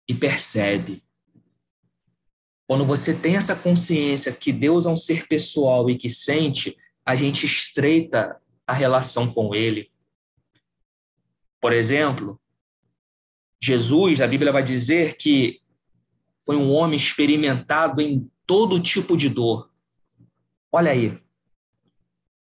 e 0.06 0.12
percebe. 0.12 1.02
Quando 2.66 2.85
você 2.85 3.18
tem 3.18 3.35
essa 3.35 3.56
consciência 3.56 4.30
que 4.30 4.52
Deus 4.52 4.85
é 4.85 4.90
um 4.90 4.97
ser 4.97 5.26
pessoal 5.26 5.88
e 5.88 5.97
que 5.97 6.11
sente, 6.11 6.76
a 7.02 7.16
gente 7.16 7.47
estreita 7.47 8.38
a 8.66 8.75
relação 8.75 9.32
com 9.32 9.54
Ele. 9.54 9.90
Por 11.60 11.72
exemplo, 11.72 12.40
Jesus, 13.60 14.20
a 14.20 14.26
Bíblia 14.26 14.52
vai 14.52 14.62
dizer 14.62 15.16
que 15.16 15.60
foi 16.44 16.56
um 16.56 16.72
homem 16.72 16.96
experimentado 16.96 18.00
em 18.00 18.30
todo 18.46 18.80
tipo 18.80 19.16
de 19.16 19.28
dor. 19.28 19.70
Olha 20.70 20.92
aí, 20.92 21.18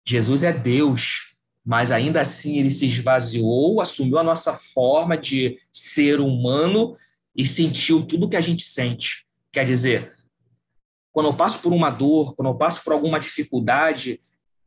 Jesus 0.05 0.43
é 0.43 0.51
Deus, 0.51 1.37
mas 1.63 1.91
ainda 1.91 2.19
assim 2.19 2.59
ele 2.59 2.71
se 2.71 2.85
esvaziou, 2.85 3.79
assumiu 3.79 4.17
a 4.17 4.23
nossa 4.23 4.53
forma 4.53 5.17
de 5.17 5.57
ser 5.71 6.19
humano 6.19 6.95
e 7.35 7.45
sentiu 7.45 8.05
tudo 8.05 8.29
que 8.29 8.35
a 8.35 8.41
gente 8.41 8.63
sente. 8.63 9.25
Quer 9.51 9.65
dizer, 9.65 10.13
quando 11.11 11.27
eu 11.27 11.37
passo 11.37 11.61
por 11.61 11.71
uma 11.71 11.89
dor, 11.89 12.35
quando 12.35 12.49
eu 12.49 12.55
passo 12.55 12.83
por 12.83 12.91
alguma 12.91 13.19
dificuldade, 13.19 14.19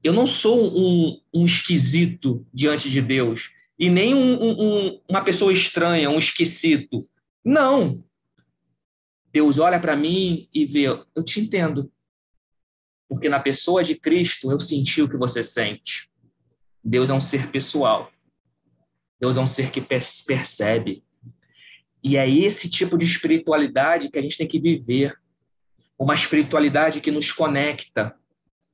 eu 0.02 0.12
não 0.12 0.26
sou 0.26 0.64
um, 0.64 1.20
um 1.34 1.44
esquisito 1.44 2.46
diante 2.54 2.88
de 2.88 3.02
Deus 3.02 3.50
e 3.78 3.90
nem 3.90 4.14
um, 4.14 4.42
um, 4.42 5.00
uma 5.08 5.22
pessoa 5.22 5.52
estranha, 5.52 6.10
um 6.10 6.18
esquecido. 6.18 7.00
Não. 7.44 8.02
Deus 9.32 9.58
olha 9.58 9.78
para 9.78 9.96
mim 9.96 10.48
e 10.52 10.64
vê, 10.64 10.86
eu 10.86 11.22
te 11.22 11.40
entendo 11.40 11.90
porque 13.08 13.28
na 13.28 13.40
pessoa 13.40 13.82
de 13.82 13.94
Cristo 13.94 14.50
eu 14.50 14.60
senti 14.60 15.00
o 15.02 15.08
que 15.08 15.16
você 15.16 15.42
sente. 15.42 16.10
Deus 16.82 17.10
é 17.10 17.14
um 17.14 17.20
ser 17.20 17.50
pessoal. 17.50 18.10
Deus 19.20 19.36
é 19.36 19.40
um 19.40 19.46
ser 19.46 19.70
que 19.70 19.80
percebe. 19.80 21.04
E 22.02 22.16
é 22.16 22.28
esse 22.28 22.70
tipo 22.70 22.98
de 22.98 23.06
espiritualidade 23.06 24.10
que 24.10 24.18
a 24.18 24.22
gente 24.22 24.36
tem 24.36 24.46
que 24.46 24.58
viver. 24.58 25.16
Uma 25.98 26.14
espiritualidade 26.14 27.00
que 27.00 27.10
nos 27.10 27.32
conecta, 27.32 28.14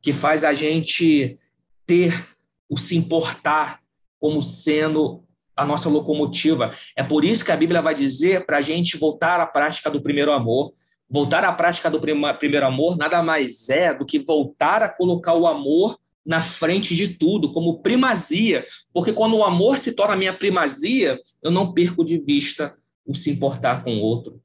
que 0.00 0.12
faz 0.12 0.44
a 0.44 0.52
gente 0.52 1.38
ter 1.86 2.28
o 2.68 2.76
se 2.76 2.96
importar 2.96 3.81
como 4.22 4.40
sendo 4.40 5.24
a 5.56 5.66
nossa 5.66 5.88
locomotiva. 5.88 6.72
É 6.96 7.02
por 7.02 7.24
isso 7.24 7.44
que 7.44 7.50
a 7.50 7.56
Bíblia 7.56 7.82
vai 7.82 7.92
dizer 7.92 8.46
para 8.46 8.58
a 8.58 8.62
gente 8.62 8.96
voltar 8.96 9.40
à 9.40 9.46
prática 9.46 9.90
do 9.90 10.00
primeiro 10.00 10.30
amor. 10.30 10.72
Voltar 11.10 11.44
à 11.44 11.52
prática 11.52 11.90
do 11.90 12.00
primeiro 12.00 12.64
amor 12.64 12.96
nada 12.96 13.20
mais 13.20 13.68
é 13.68 13.92
do 13.92 14.06
que 14.06 14.20
voltar 14.20 14.80
a 14.80 14.88
colocar 14.88 15.34
o 15.34 15.44
amor 15.44 15.98
na 16.24 16.40
frente 16.40 16.94
de 16.94 17.18
tudo, 17.18 17.52
como 17.52 17.82
primazia, 17.82 18.64
porque 18.94 19.12
quando 19.12 19.36
o 19.36 19.42
amor 19.42 19.76
se 19.76 19.96
torna 19.96 20.14
minha 20.14 20.32
primazia, 20.32 21.18
eu 21.42 21.50
não 21.50 21.72
perco 21.72 22.04
de 22.04 22.16
vista 22.16 22.76
o 23.04 23.12
se 23.12 23.32
importar 23.32 23.82
com 23.82 23.96
o 23.96 24.00
outro. 24.00 24.40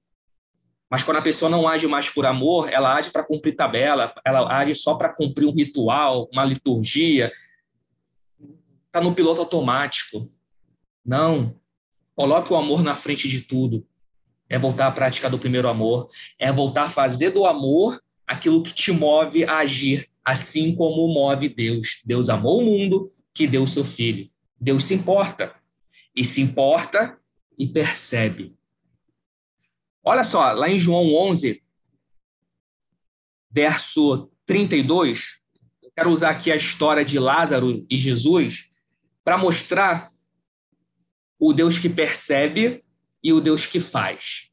Mas 0.89 1.03
quando 1.03 1.17
a 1.17 1.21
pessoa 1.21 1.51
não 1.51 1.67
age 1.67 1.85
mais 1.85 2.09
por 2.09 2.25
amor, 2.25 2.67
ela 2.73 2.95
age 2.95 3.11
para 3.11 3.23
cumprir 3.23 3.55
tabela, 3.55 4.11
ela 4.25 4.51
age 4.57 4.73
só 4.73 4.95
para 4.95 5.09
cumprir 5.09 5.45
um 5.45 5.53
ritual, 5.53 6.27
uma 6.33 6.43
liturgia, 6.43 7.31
está 8.97 9.01
no 9.01 9.15
piloto 9.15 9.41
automático. 9.41 10.31
Não. 11.05 11.59
Coloque 12.15 12.51
o 12.51 12.55
amor 12.55 12.81
na 12.81 12.95
frente 12.95 13.27
de 13.27 13.41
tudo 13.41 13.87
é 14.49 14.57
voltar 14.57 14.87
à 14.87 14.91
prática 14.91 15.29
do 15.29 15.37
primeiro 15.37 15.67
amor, 15.67 16.09
é 16.39 16.51
voltar 16.51 16.83
a 16.83 16.89
fazer 16.89 17.31
do 17.31 17.45
amor 17.45 18.01
aquilo 18.25 18.63
que 18.63 18.73
te 18.73 18.91
move 18.91 19.45
a 19.45 19.59
agir, 19.59 20.09
assim 20.23 20.75
como 20.75 21.07
move 21.07 21.49
Deus. 21.49 22.01
Deus 22.05 22.29
amou 22.29 22.61
o 22.61 22.65
mundo, 22.65 23.11
que 23.33 23.47
deu 23.47 23.63
o 23.63 23.67
seu 23.67 23.85
filho. 23.85 24.29
Deus 24.59 24.85
se 24.85 24.93
importa. 24.93 25.53
E 26.15 26.23
se 26.23 26.41
importa 26.41 27.17
e 27.57 27.67
percebe. 27.67 28.55
Olha 30.03 30.23
só, 30.23 30.51
lá 30.51 30.69
em 30.69 30.79
João 30.79 31.13
11, 31.13 31.61
verso 33.51 34.31
32, 34.45 35.39
eu 35.83 35.91
quero 35.95 36.09
usar 36.09 36.31
aqui 36.31 36.51
a 36.51 36.55
história 36.55 37.03
de 37.03 37.19
Lázaro 37.19 37.85
e 37.89 37.97
Jesus 37.97 38.71
para 39.27 39.37
mostrar 39.37 40.09
o 41.37 41.51
Deus 41.51 41.77
que 41.77 41.89
percebe 41.89 42.81
e 43.21 43.33
o 43.33 43.41
Deus 43.41 43.65
que 43.65 43.77
faz. 43.77 44.47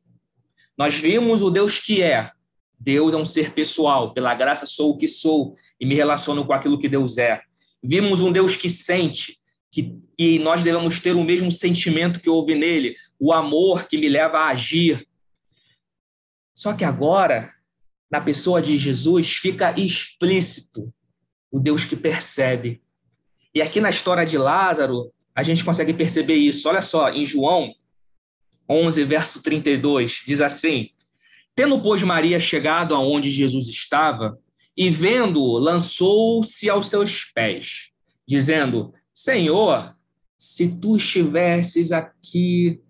Nós 0.76 0.96
vimos 0.96 1.42
o 1.42 1.50
Deus 1.50 1.78
que 1.78 2.02
é. 2.02 2.32
Deus 2.76 3.14
é 3.14 3.16
um 3.16 3.24
ser 3.24 3.52
pessoal, 3.52 4.12
pela 4.12 4.34
graça 4.34 4.66
sou 4.66 4.90
o 4.90 4.98
que 4.98 5.06
sou 5.06 5.54
e 5.78 5.86
me 5.86 5.94
relaciono 5.94 6.44
com 6.44 6.52
aquilo 6.52 6.76
que 6.76 6.88
Deus 6.88 7.18
é. 7.18 7.40
Vimos 7.80 8.20
um 8.20 8.32
Deus 8.32 8.56
que 8.56 8.68
sente, 8.68 9.38
que, 9.70 9.96
que 10.18 10.40
nós 10.40 10.64
devemos 10.64 11.00
ter 11.00 11.14
o 11.14 11.22
mesmo 11.22 11.52
sentimento 11.52 12.18
que 12.18 12.28
houve 12.28 12.56
nele, 12.56 12.96
o 13.16 13.32
amor 13.32 13.86
que 13.86 13.96
me 13.96 14.08
leva 14.08 14.38
a 14.38 14.48
agir. 14.48 15.06
Só 16.52 16.72
que 16.74 16.82
agora, 16.82 17.54
na 18.10 18.20
pessoa 18.20 18.60
de 18.60 18.76
Jesus, 18.76 19.36
fica 19.36 19.78
explícito 19.78 20.92
o 21.48 21.60
Deus 21.60 21.84
que 21.84 21.94
percebe. 21.94 22.82
E 23.54 23.62
aqui 23.62 23.80
na 23.80 23.90
história 23.90 24.26
de 24.26 24.36
Lázaro, 24.36 25.12
a 25.34 25.42
gente 25.42 25.64
consegue 25.64 25.92
perceber 25.92 26.36
isso. 26.36 26.68
Olha 26.68 26.82
só, 26.82 27.10
em 27.10 27.24
João 27.24 27.72
11, 28.68 29.04
verso 29.04 29.42
32, 29.42 30.22
diz 30.26 30.40
assim: 30.40 30.90
Tendo, 31.54 31.80
pois, 31.80 32.02
Maria 32.02 32.40
chegado 32.40 32.94
aonde 32.94 33.30
Jesus 33.30 33.68
estava, 33.68 34.38
e 34.76 34.90
vendo-o, 34.90 35.58
lançou-se 35.58 36.68
aos 36.68 36.88
seus 36.88 37.24
pés, 37.26 37.92
dizendo: 38.26 38.92
Senhor, 39.12 39.94
se 40.36 40.80
tu 40.80 40.96
estivesses 40.96 41.92
aqui, 41.92 42.80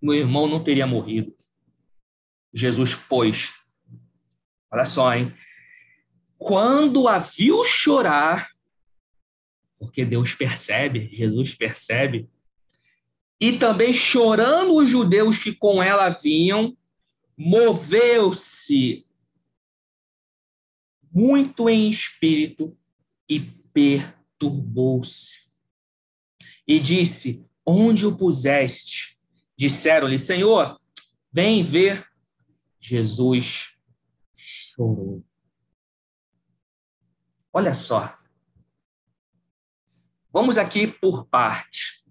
meu 0.00 0.14
irmão 0.14 0.46
não 0.46 0.62
teria 0.62 0.86
morrido. 0.86 1.32
Jesus, 2.52 2.94
pois, 2.94 3.52
olha 4.70 4.84
só, 4.84 5.14
hein? 5.14 5.34
Quando 6.36 7.08
a 7.08 7.18
viu 7.18 7.64
chorar, 7.64 8.53
porque 9.84 10.04
Deus 10.04 10.34
percebe, 10.34 11.08
Jesus 11.12 11.54
percebe, 11.54 12.28
e 13.40 13.58
também 13.58 13.92
chorando 13.92 14.76
os 14.76 14.88
judeus 14.88 15.42
que 15.42 15.54
com 15.54 15.82
ela 15.82 16.08
vinham, 16.08 16.76
moveu-se 17.36 19.06
muito 21.12 21.68
em 21.68 21.88
espírito 21.88 22.76
e 23.28 23.40
perturbou-se. 23.72 25.44
E 26.66 26.80
disse: 26.80 27.46
Onde 27.64 28.06
o 28.06 28.16
puseste? 28.16 29.18
Disseram-lhe: 29.56 30.18
Senhor, 30.18 30.80
vem 31.32 31.62
ver. 31.62 32.06
Jesus 32.80 33.74
chorou. 34.36 35.24
Olha 37.52 37.72
só. 37.72 38.18
Vamos 40.34 40.58
aqui 40.58 40.88
por 40.88 41.26
partes. 41.26 42.02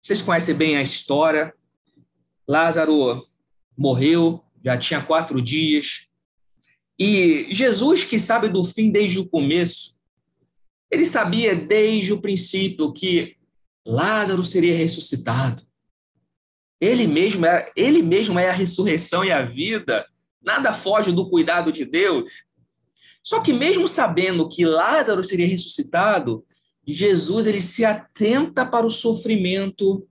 Vocês 0.00 0.22
conhecem 0.22 0.54
bem 0.54 0.78
a 0.78 0.82
história. 0.82 1.52
Lázaro 2.48 3.28
morreu, 3.76 4.42
já 4.64 4.78
tinha 4.78 5.04
quatro 5.04 5.42
dias. 5.42 6.08
E 6.98 7.48
Jesus, 7.52 8.04
que 8.04 8.18
sabe 8.18 8.48
do 8.48 8.64
fim 8.64 8.90
desde 8.90 9.18
o 9.18 9.28
começo, 9.28 10.00
ele 10.90 11.04
sabia 11.04 11.54
desde 11.54 12.14
o 12.14 12.20
princípio 12.22 12.94
que 12.94 13.36
Lázaro 13.86 14.42
seria 14.42 14.74
ressuscitado. 14.74 15.62
Ele 16.80 17.06
mesmo 17.06 17.44
é, 17.44 17.70
ele 17.76 18.00
mesmo 18.00 18.38
é 18.38 18.48
a 18.48 18.54
ressurreição 18.54 19.22
e 19.22 19.30
a 19.30 19.44
vida. 19.44 20.06
Nada 20.40 20.72
foge 20.72 21.12
do 21.12 21.28
cuidado 21.28 21.70
de 21.70 21.84
Deus. 21.84 22.32
Só 23.22 23.42
que 23.42 23.52
mesmo 23.52 23.86
sabendo 23.86 24.48
que 24.48 24.64
Lázaro 24.64 25.22
seria 25.22 25.46
ressuscitado, 25.46 26.42
Jesus 26.92 27.46
ele 27.46 27.60
se 27.60 27.84
atenta 27.84 28.64
para 28.64 28.86
o 28.86 28.90
sofrimento 28.90 30.06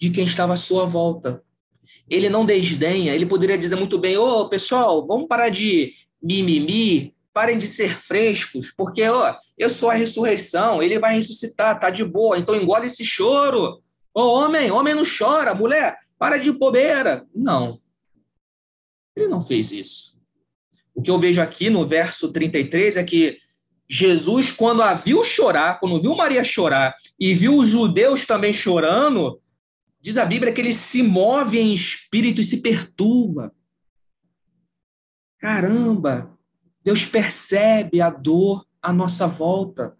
de 0.00 0.10
quem 0.10 0.24
estava 0.24 0.54
à 0.54 0.56
sua 0.56 0.84
volta. 0.84 1.42
Ele 2.08 2.28
não 2.28 2.44
desdenha, 2.44 3.14
ele 3.14 3.26
poderia 3.26 3.58
dizer 3.58 3.76
muito 3.76 3.98
bem: 3.98 4.16
Ô 4.16 4.40
oh, 4.40 4.48
pessoal, 4.48 5.06
vamos 5.06 5.26
parar 5.26 5.48
de 5.48 5.92
mimimi, 6.22 7.14
parem 7.32 7.58
de 7.58 7.66
ser 7.66 7.98
frescos, 7.98 8.70
porque 8.70 9.02
ó, 9.02 9.34
eu 9.56 9.68
sou 9.68 9.90
a 9.90 9.94
ressurreição, 9.94 10.82
ele 10.82 10.98
vai 10.98 11.14
ressuscitar, 11.14 11.78
tá 11.80 11.90
de 11.90 12.04
boa, 12.04 12.38
então 12.38 12.54
engole 12.54 12.86
esse 12.86 13.04
choro. 13.04 13.82
Ô 14.14 14.20
oh, 14.20 14.32
homem, 14.34 14.70
homem 14.70 14.94
não 14.94 15.02
chora, 15.04 15.54
mulher, 15.54 15.98
para 16.18 16.38
de 16.38 16.52
bobeira. 16.52 17.26
Não. 17.34 17.80
Ele 19.16 19.28
não 19.28 19.40
fez 19.40 19.72
isso. 19.72 20.14
O 20.94 21.02
que 21.02 21.10
eu 21.10 21.18
vejo 21.18 21.40
aqui 21.40 21.68
no 21.68 21.86
verso 21.86 22.32
33 22.32 22.96
é 22.96 23.04
que 23.04 23.38
Jesus, 23.88 24.50
quando 24.50 24.82
a 24.82 24.94
viu 24.94 25.22
chorar, 25.22 25.78
quando 25.78 26.00
viu 26.00 26.14
Maria 26.14 26.42
chorar 26.42 26.94
e 27.18 27.34
viu 27.34 27.58
os 27.58 27.68
judeus 27.68 28.26
também 28.26 28.52
chorando, 28.52 29.40
diz 30.00 30.16
a 30.16 30.24
Bíblia 30.24 30.52
que 30.52 30.60
ele 30.60 30.72
se 30.72 31.02
move 31.02 31.58
em 31.58 31.72
espírito 31.72 32.40
e 32.40 32.44
se 32.44 32.62
perturba. 32.62 33.54
Caramba, 35.38 36.36
Deus 36.82 37.04
percebe 37.04 38.00
a 38.00 38.10
dor 38.10 38.66
à 38.80 38.92
nossa 38.92 39.26
volta, 39.26 39.96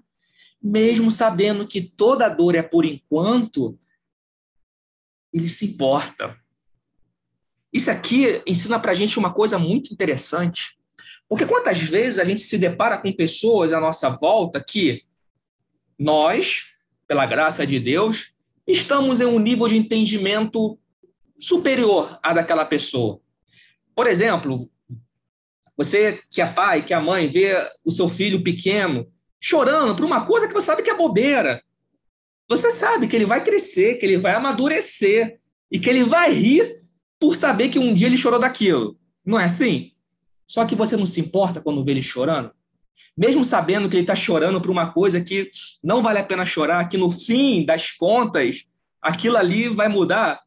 mesmo 0.62 1.10
sabendo 1.10 1.66
que 1.66 1.82
toda 1.82 2.28
dor 2.28 2.54
é 2.54 2.62
por 2.62 2.84
enquanto, 2.84 3.78
ele 5.32 5.48
se 5.48 5.66
importa. 5.66 6.38
Isso 7.72 7.90
aqui 7.90 8.42
ensina 8.46 8.78
para 8.78 8.92
a 8.92 8.94
gente 8.94 9.18
uma 9.18 9.32
coisa 9.32 9.58
muito 9.58 9.92
interessante. 9.92 10.78
Porque 11.28 11.46
quantas 11.46 11.80
vezes 11.82 12.18
a 12.18 12.24
gente 12.24 12.42
se 12.42 12.58
depara 12.58 12.98
com 12.98 13.12
pessoas 13.12 13.72
à 13.72 13.80
nossa 13.80 14.08
volta 14.08 14.62
que 14.62 15.02
nós, 15.98 16.74
pela 17.06 17.26
graça 17.26 17.66
de 17.66 17.80
Deus, 17.80 18.34
estamos 18.66 19.20
em 19.20 19.26
um 19.26 19.38
nível 19.38 19.68
de 19.68 19.76
entendimento 19.76 20.78
superior 21.38 22.18
à 22.22 22.32
daquela 22.32 22.64
pessoa. 22.64 23.20
Por 23.94 24.06
exemplo, 24.06 24.70
você 25.76 26.20
que 26.30 26.40
é 26.40 26.46
pai, 26.46 26.84
que 26.84 26.94
é 26.94 27.00
mãe, 27.00 27.30
vê 27.30 27.56
o 27.84 27.90
seu 27.90 28.08
filho 28.08 28.42
pequeno 28.42 29.06
chorando 29.40 29.94
por 29.94 30.04
uma 30.04 30.24
coisa 30.24 30.46
que 30.46 30.54
você 30.54 30.66
sabe 30.66 30.82
que 30.82 30.90
é 30.90 30.96
bobeira. 30.96 31.62
Você 32.48 32.70
sabe 32.70 33.08
que 33.08 33.16
ele 33.16 33.26
vai 33.26 33.42
crescer, 33.42 33.96
que 33.96 34.06
ele 34.06 34.18
vai 34.18 34.34
amadurecer 34.34 35.38
e 35.70 35.78
que 35.78 35.88
ele 35.88 36.04
vai 36.04 36.32
rir 36.32 36.82
por 37.18 37.36
saber 37.36 37.68
que 37.68 37.78
um 37.78 37.94
dia 37.94 38.06
ele 38.06 38.16
chorou 38.16 38.38
daquilo. 38.38 38.98
Não 39.24 39.40
é 39.40 39.44
assim? 39.44 39.92
Só 40.46 40.64
que 40.64 40.74
você 40.74 40.96
não 40.96 41.06
se 41.06 41.20
importa 41.20 41.60
quando 41.60 41.84
vê 41.84 41.92
ele 41.92 42.02
chorando? 42.02 42.50
Mesmo 43.16 43.44
sabendo 43.44 43.88
que 43.88 43.96
ele 43.96 44.02
está 44.02 44.14
chorando 44.14 44.60
por 44.60 44.70
uma 44.70 44.92
coisa 44.92 45.20
que 45.20 45.50
não 45.82 46.02
vale 46.02 46.18
a 46.18 46.24
pena 46.24 46.44
chorar, 46.44 46.88
que 46.88 46.96
no 46.96 47.10
fim 47.10 47.64
das 47.64 47.92
contas 47.92 48.66
aquilo 49.00 49.36
ali 49.36 49.68
vai 49.68 49.88
mudar. 49.88 50.42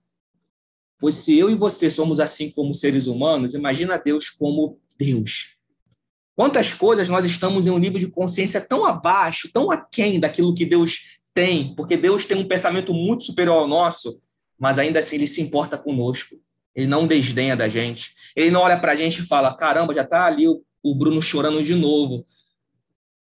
Pois 0.99 1.15
se 1.15 1.37
eu 1.37 1.49
e 1.49 1.55
você 1.55 1.89
somos 1.89 2.19
assim 2.19 2.49
como 2.49 2.73
seres 2.73 3.07
humanos, 3.07 3.53
imagina 3.53 3.97
Deus 3.97 4.29
como 4.29 4.79
Deus. 4.97 5.55
Quantas 6.35 6.73
coisas 6.73 7.09
nós 7.09 7.25
estamos 7.25 7.65
em 7.65 7.71
um 7.71 7.79
nível 7.79 7.99
de 7.99 8.07
consciência 8.07 8.61
tão 8.61 8.85
abaixo, 8.85 9.49
tão 9.51 9.71
aquém 9.71 10.19
daquilo 10.19 10.53
que 10.53 10.65
Deus 10.65 11.19
tem, 11.33 11.73
porque 11.75 11.95
Deus 11.95 12.25
tem 12.25 12.37
um 12.37 12.47
pensamento 12.47 12.93
muito 12.93 13.23
superior 13.23 13.57
ao 13.57 13.67
nosso, 13.67 14.21
mas 14.59 14.77
ainda 14.77 14.99
assim 14.99 15.15
ele 15.15 15.27
se 15.27 15.41
importa 15.41 15.77
conosco. 15.77 16.35
Ele 16.77 16.85
não 16.85 17.07
desdenha 17.07 17.57
da 17.57 17.67
gente. 17.67 18.13
Ele 18.35 18.51
não 18.51 18.61
olha 18.61 18.79
para 18.79 18.91
a 18.91 18.95
gente 18.95 19.19
e 19.19 19.25
fala: 19.25 19.57
caramba, 19.57 19.95
já 19.95 20.03
está 20.03 20.27
ali 20.27 20.47
o, 20.47 20.63
o 20.83 20.93
Bruno 20.93 21.19
chorando 21.19 21.63
de 21.63 21.73
novo. 21.73 22.23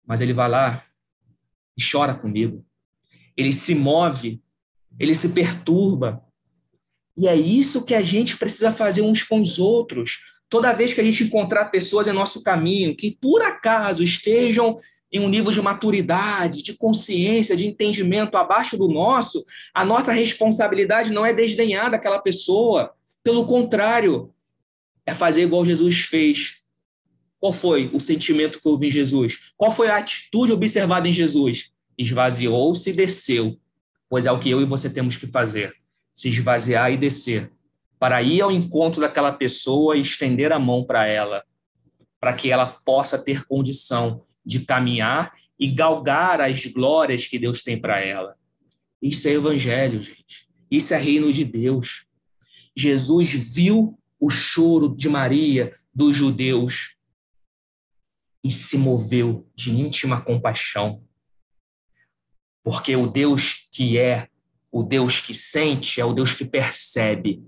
Mas 0.04 0.20
ele 0.20 0.32
vai 0.32 0.48
lá 0.48 0.84
e 1.78 1.82
chora 1.82 2.16
comigo. 2.16 2.66
Ele 3.36 3.52
se 3.52 3.76
move, 3.76 4.42
ele 4.98 5.14
se 5.14 5.28
perturba. 5.32 6.20
E 7.16 7.28
é 7.28 7.36
isso 7.36 7.84
que 7.84 7.94
a 7.94 8.02
gente 8.02 8.36
precisa 8.36 8.72
fazer 8.72 9.02
uns 9.02 9.22
com 9.22 9.40
os 9.40 9.60
outros. 9.60 10.18
Toda 10.48 10.72
vez 10.72 10.92
que 10.92 11.00
a 11.00 11.04
gente 11.04 11.22
encontrar 11.22 11.66
pessoas 11.66 12.08
em 12.08 12.12
nosso 12.12 12.42
caminho 12.42 12.96
que 12.96 13.16
por 13.20 13.42
acaso 13.42 14.02
estejam 14.02 14.78
em 15.12 15.20
um 15.20 15.28
nível 15.28 15.52
de 15.52 15.62
maturidade, 15.62 16.62
de 16.62 16.76
consciência, 16.76 17.56
de 17.56 17.66
entendimento 17.66 18.36
abaixo 18.36 18.76
do 18.76 18.88
nosso, 18.88 19.44
a 19.72 19.84
nossa 19.84 20.12
responsabilidade 20.12 21.12
não 21.12 21.24
é 21.24 21.32
desdenhar 21.32 21.90
daquela 21.90 22.18
pessoa, 22.18 22.92
pelo 23.28 23.44
contrário, 23.44 24.32
é 25.04 25.14
fazer 25.14 25.42
igual 25.42 25.62
Jesus 25.62 25.98
fez. 25.98 26.62
Qual 27.38 27.52
foi 27.52 27.90
o 27.92 28.00
sentimento 28.00 28.58
que 28.58 28.66
houve 28.66 28.86
em 28.86 28.90
Jesus? 28.90 29.52
Qual 29.54 29.70
foi 29.70 29.90
a 29.90 29.98
atitude 29.98 30.50
observada 30.50 31.06
em 31.06 31.12
Jesus? 31.12 31.70
Esvaziou-se 31.98 32.88
e 32.88 32.92
desceu, 32.94 33.60
pois 34.08 34.24
é 34.24 34.32
o 34.32 34.40
que 34.40 34.48
eu 34.48 34.62
e 34.62 34.64
você 34.64 34.88
temos 34.88 35.14
que 35.14 35.26
fazer: 35.26 35.74
se 36.14 36.30
esvaziar 36.30 36.90
e 36.90 36.96
descer, 36.96 37.52
para 37.98 38.22
ir 38.22 38.40
ao 38.40 38.50
encontro 38.50 39.02
daquela 39.02 39.32
pessoa 39.32 39.94
e 39.94 40.00
estender 40.00 40.50
a 40.50 40.58
mão 40.58 40.82
para 40.82 41.06
ela, 41.06 41.44
para 42.18 42.32
que 42.32 42.50
ela 42.50 42.78
possa 42.82 43.18
ter 43.18 43.44
condição 43.44 44.24
de 44.42 44.60
caminhar 44.60 45.34
e 45.60 45.70
galgar 45.70 46.40
as 46.40 46.64
glórias 46.64 47.26
que 47.26 47.38
Deus 47.38 47.62
tem 47.62 47.78
para 47.78 48.00
ela. 48.00 48.36
Isso 49.02 49.28
é 49.28 49.32
evangelho, 49.32 50.02
gente. 50.02 50.48
Isso 50.70 50.94
é 50.94 50.96
reino 50.96 51.30
de 51.30 51.44
Deus. 51.44 52.07
Jesus 52.78 53.30
viu 53.32 53.98
o 54.20 54.30
choro 54.30 54.94
de 54.94 55.08
Maria, 55.08 55.76
dos 55.92 56.16
judeus, 56.16 56.94
e 58.44 58.52
se 58.52 58.78
moveu 58.78 59.48
de 59.56 59.72
íntima 59.72 60.20
compaixão. 60.20 61.02
Porque 62.62 62.94
o 62.94 63.08
Deus 63.08 63.68
que 63.72 63.98
é, 63.98 64.28
o 64.70 64.84
Deus 64.84 65.20
que 65.20 65.34
sente, 65.34 66.00
é 66.00 66.04
o 66.04 66.12
Deus 66.12 66.34
que 66.34 66.44
percebe. 66.44 67.42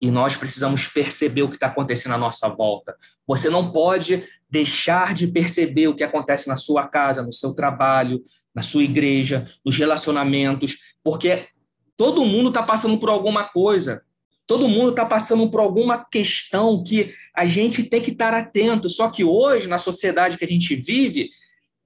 E 0.00 0.12
nós 0.12 0.36
precisamos 0.36 0.86
perceber 0.86 1.42
o 1.42 1.48
que 1.48 1.56
está 1.56 1.66
acontecendo 1.66 2.14
à 2.14 2.18
nossa 2.18 2.48
volta. 2.48 2.96
Você 3.26 3.50
não 3.50 3.72
pode 3.72 4.28
deixar 4.48 5.12
de 5.12 5.26
perceber 5.26 5.88
o 5.88 5.96
que 5.96 6.04
acontece 6.04 6.46
na 6.46 6.56
sua 6.56 6.86
casa, 6.86 7.20
no 7.20 7.32
seu 7.32 7.52
trabalho, 7.52 8.22
na 8.54 8.62
sua 8.62 8.84
igreja, 8.84 9.50
nos 9.64 9.74
relacionamentos, 9.74 10.94
porque 11.02 11.48
todo 11.96 12.24
mundo 12.24 12.50
está 12.50 12.62
passando 12.62 12.96
por 13.00 13.08
alguma 13.08 13.48
coisa. 13.48 14.05
Todo 14.46 14.68
mundo 14.68 14.90
está 14.90 15.04
passando 15.04 15.50
por 15.50 15.60
alguma 15.60 16.04
questão 16.04 16.82
que 16.82 17.12
a 17.34 17.44
gente 17.44 17.82
tem 17.84 18.00
que 18.00 18.12
estar 18.12 18.32
atento. 18.32 18.88
Só 18.88 19.10
que 19.10 19.24
hoje, 19.24 19.66
na 19.66 19.78
sociedade 19.78 20.38
que 20.38 20.44
a 20.44 20.48
gente 20.48 20.76
vive, 20.76 21.30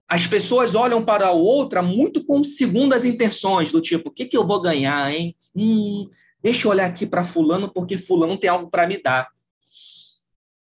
as 0.06 0.26
pessoas 0.26 0.74
olham 0.74 1.04
para 1.04 1.28
a 1.28 1.32
outra 1.32 1.80
muito 1.80 2.24
com 2.24 2.42
segundas 2.42 3.04
intenções, 3.04 3.70
do 3.70 3.80
tipo, 3.80 4.08
o 4.08 4.12
que, 4.12 4.26
que 4.26 4.36
eu 4.36 4.46
vou 4.46 4.60
ganhar, 4.60 5.10
hein? 5.10 5.36
Hum, 5.54 6.08
deixa 6.42 6.66
eu 6.66 6.72
olhar 6.72 6.86
aqui 6.86 7.06
para 7.06 7.24
fulano, 7.24 7.72
porque 7.72 7.96
fulano 7.96 8.36
tem 8.36 8.50
algo 8.50 8.68
para 8.68 8.86
me 8.86 9.00
dar. 9.00 9.28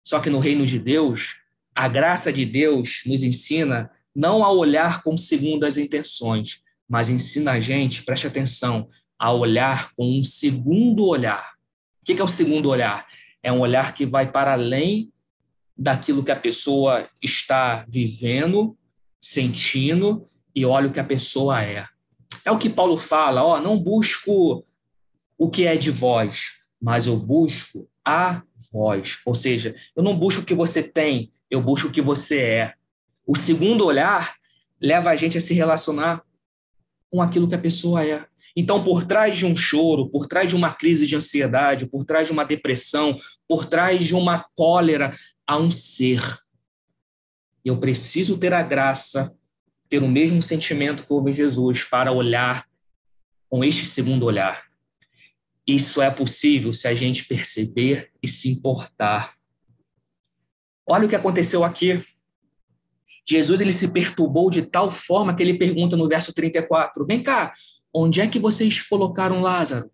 Só 0.03 0.19
que 0.19 0.29
no 0.29 0.39
reino 0.39 0.65
de 0.65 0.77
Deus, 0.77 1.37
a 1.73 1.87
graça 1.87 2.31
de 2.31 2.45
Deus 2.45 3.01
nos 3.05 3.23
ensina 3.23 3.89
não 4.13 4.43
a 4.43 4.51
olhar 4.51 5.01
com 5.01 5.17
segundas 5.17 5.77
intenções, 5.77 6.61
mas 6.87 7.09
ensina 7.09 7.53
a 7.53 7.59
gente, 7.61 8.03
preste 8.03 8.27
atenção, 8.27 8.89
a 9.17 9.31
olhar 9.31 9.93
com 9.95 10.19
um 10.19 10.23
segundo 10.23 11.05
olhar. 11.05 11.50
O 12.01 12.05
que 12.05 12.19
é 12.19 12.23
o 12.23 12.27
segundo 12.27 12.69
olhar? 12.69 13.07
É 13.43 13.51
um 13.51 13.59
olhar 13.59 13.93
que 13.93 14.05
vai 14.05 14.31
para 14.31 14.53
além 14.53 15.11
daquilo 15.77 16.23
que 16.23 16.31
a 16.31 16.39
pessoa 16.39 17.09
está 17.21 17.85
vivendo, 17.87 18.77
sentindo 19.19 20.27
e 20.55 20.65
olha 20.65 20.87
o 20.87 20.93
que 20.93 20.99
a 20.99 21.03
pessoa 21.03 21.63
é. 21.63 21.87
É 22.45 22.51
o 22.51 22.57
que 22.57 22.69
Paulo 22.69 22.97
fala, 22.97 23.43
ó, 23.43 23.59
não 23.59 23.77
busco 23.77 24.65
o 25.37 25.49
que 25.49 25.65
é 25.65 25.75
de 25.75 25.91
vós, 25.91 26.63
mas 26.81 27.07
eu 27.07 27.17
busco 27.17 27.87
a 28.05 28.41
vós. 28.71 29.19
Ou 29.25 29.33
seja, 29.33 29.75
eu 29.95 30.03
não 30.03 30.17
busco 30.17 30.41
o 30.41 30.45
que 30.45 30.55
você 30.55 30.83
tem, 30.83 31.31
eu 31.49 31.61
busco 31.61 31.87
o 31.87 31.91
que 31.91 32.01
você 32.01 32.41
é. 32.41 32.73
O 33.25 33.35
segundo 33.35 33.85
olhar 33.85 34.35
leva 34.79 35.11
a 35.11 35.15
gente 35.15 35.37
a 35.37 35.41
se 35.41 35.53
relacionar 35.53 36.23
com 37.09 37.21
aquilo 37.21 37.47
que 37.47 37.55
a 37.55 37.59
pessoa 37.59 38.05
é. 38.05 38.25
Então, 38.55 38.83
por 38.83 39.03
trás 39.03 39.37
de 39.37 39.45
um 39.45 39.55
choro, 39.55 40.09
por 40.09 40.27
trás 40.27 40.49
de 40.49 40.55
uma 40.55 40.73
crise 40.73 41.07
de 41.07 41.15
ansiedade, 41.15 41.89
por 41.89 42.03
trás 42.03 42.27
de 42.27 42.33
uma 42.33 42.43
depressão, 42.43 43.15
por 43.47 43.65
trás 43.65 44.03
de 44.03 44.13
uma 44.13 44.45
cólera, 44.55 45.15
há 45.47 45.57
um 45.57 45.71
ser. 45.71 46.21
Eu 47.63 47.79
preciso 47.79 48.37
ter 48.37 48.53
a 48.53 48.61
graça, 48.63 49.33
ter 49.89 50.01
o 50.03 50.07
mesmo 50.07 50.41
sentimento 50.41 51.05
que 51.05 51.13
houve 51.13 51.31
em 51.31 51.35
Jesus 51.35 51.83
para 51.83 52.11
olhar 52.11 52.65
com 53.49 53.63
este 53.63 53.85
segundo 53.85 54.25
olhar. 54.25 54.63
Isso 55.67 56.01
é 56.01 56.09
possível 56.09 56.73
se 56.73 56.87
a 56.87 56.93
gente 56.93 57.25
perceber 57.25 58.09
e 58.21 58.27
se 58.27 58.49
importar. 58.49 59.35
Olha 60.87 61.05
o 61.05 61.09
que 61.09 61.15
aconteceu 61.15 61.63
aqui. 61.63 62.03
Jesus 63.27 63.61
ele 63.61 63.71
se 63.71 63.93
perturbou 63.93 64.49
de 64.49 64.63
tal 64.63 64.91
forma 64.91 65.35
que 65.35 65.43
ele 65.43 65.57
pergunta 65.57 65.95
no 65.95 66.07
verso 66.07 66.33
34: 66.33 67.05
Vem 67.05 67.21
cá, 67.21 67.53
Onde 67.93 68.21
é 68.21 68.27
que 68.27 68.39
vocês 68.39 68.81
colocaram 68.81 69.41
Lázaro? 69.41 69.91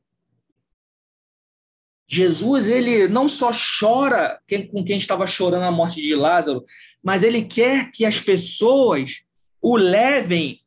Jesus, 2.09 2.69
ele 2.69 3.07
não 3.07 3.27
só 3.27 3.51
chora 3.79 4.39
com 4.71 4.83
quem 4.83 4.97
estava 4.97 5.27
chorando 5.27 5.63
a 5.63 5.71
morte 5.71 6.01
de 6.01 6.15
Lázaro, 6.15 6.63
mas 7.03 7.21
ele 7.21 7.43
quer 7.43 7.91
que 7.91 8.05
as 8.05 8.19
pessoas 8.19 9.23
o 9.61 9.75
levem 9.75 10.61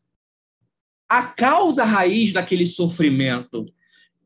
à 1.09 1.23
causa 1.23 1.83
raiz 1.83 2.33
daquele 2.33 2.67
sofrimento. 2.67 3.67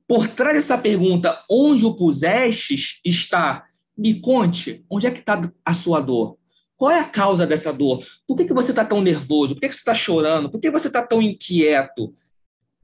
Por 0.09 0.27
trás 0.29 0.57
dessa 0.57 0.77
pergunta, 0.77 1.43
onde 1.49 1.87
o 1.87 1.95
pusestes, 1.95 3.01
está, 3.05 3.65
me 3.97 4.21
conte, 4.21 4.85
onde 4.91 5.07
é 5.07 5.11
que 5.11 5.21
está 5.21 5.51
a 5.65 5.73
sua 5.73 6.01
dor? 6.01 6.37
Qual 6.77 6.91
é 6.91 6.99
a 6.99 7.09
causa 7.09 7.47
dessa 7.47 7.73
dor? 7.73 8.05
Por 8.27 8.37
que, 8.37 8.45
que 8.45 8.53
você 8.53 8.71
está 8.71 8.85
tão 8.85 9.01
nervoso? 9.01 9.55
Por 9.55 9.61
que, 9.61 9.69
que 9.69 9.75
você 9.75 9.81
está 9.81 9.95
chorando? 9.95 10.51
Por 10.51 10.61
que 10.61 10.71
você 10.71 10.89
está 10.89 11.03
tão 11.03 11.23
inquieto? 11.23 12.15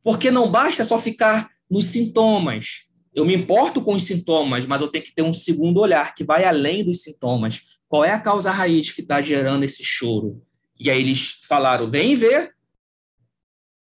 Porque 0.02 0.30
não 0.30 0.50
basta 0.50 0.84
só 0.84 0.98
ficar 0.98 1.50
nos 1.70 1.86
sintomas. 1.86 2.86
Eu 3.14 3.24
me 3.24 3.34
importo 3.34 3.82
com 3.82 3.94
os 3.94 4.04
sintomas, 4.04 4.66
mas 4.66 4.80
eu 4.80 4.88
tenho 4.88 5.04
que 5.04 5.14
ter 5.14 5.22
um 5.22 5.34
segundo 5.34 5.80
olhar 5.80 6.14
que 6.14 6.24
vai 6.24 6.44
além 6.44 6.84
dos 6.84 7.02
sintomas. 7.02 7.62
Qual 7.88 8.04
é 8.04 8.12
a 8.12 8.20
causa 8.20 8.50
raiz 8.50 8.92
que 8.92 9.02
está 9.02 9.20
gerando 9.20 9.64
esse 9.64 9.84
choro? 9.84 10.42
E 10.78 10.90
aí 10.90 11.00
eles 11.00 11.40
falaram: 11.46 11.90
vem 11.90 12.14
ver. 12.14 12.54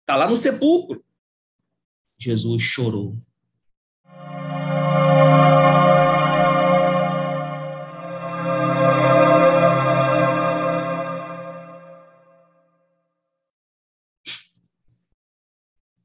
Está 0.01 0.17
lá 0.17 0.29
no 0.29 0.37
sepulcro. 0.37 1.05
Jesus 2.19 2.63
chorou. 2.63 3.17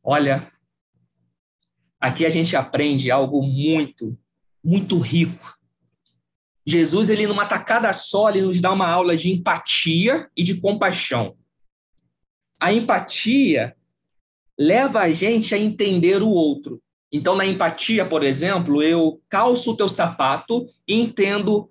Olha, 0.04 0.52
aqui 2.00 2.26
a 2.26 2.30
gente 2.30 2.56
aprende 2.58 3.10
algo 3.10 3.42
muito, 3.42 4.18
muito 4.62 5.00
rico. 5.00 5.58
Jesus, 6.66 7.10
ele 7.10 7.26
numa 7.26 7.46
tacada 7.46 7.92
só, 7.94 8.30
ele 8.30 8.42
nos 8.42 8.60
dá 8.60 8.72
uma 8.72 8.88
aula 8.88 9.16
de 9.16 9.32
empatia 9.32 10.30
e 10.36 10.44
de 10.44 10.60
compaixão. 10.60 11.38
A 12.60 12.74
empatia 12.74 13.76
leva 14.58 15.02
a 15.02 15.14
gente 15.14 15.56
a 15.56 15.58
entender 15.58 16.22
o 16.22 16.30
outro. 16.30 16.82
Então, 17.12 17.36
na 17.36 17.46
empatia, 17.46 18.06
por 18.06 18.24
exemplo, 18.24 18.82
eu 18.82 19.22
calço 19.30 19.72
o 19.72 19.78
teu 19.78 19.88
sapato 19.88 20.68
e 20.88 20.96
entendo 20.96 21.70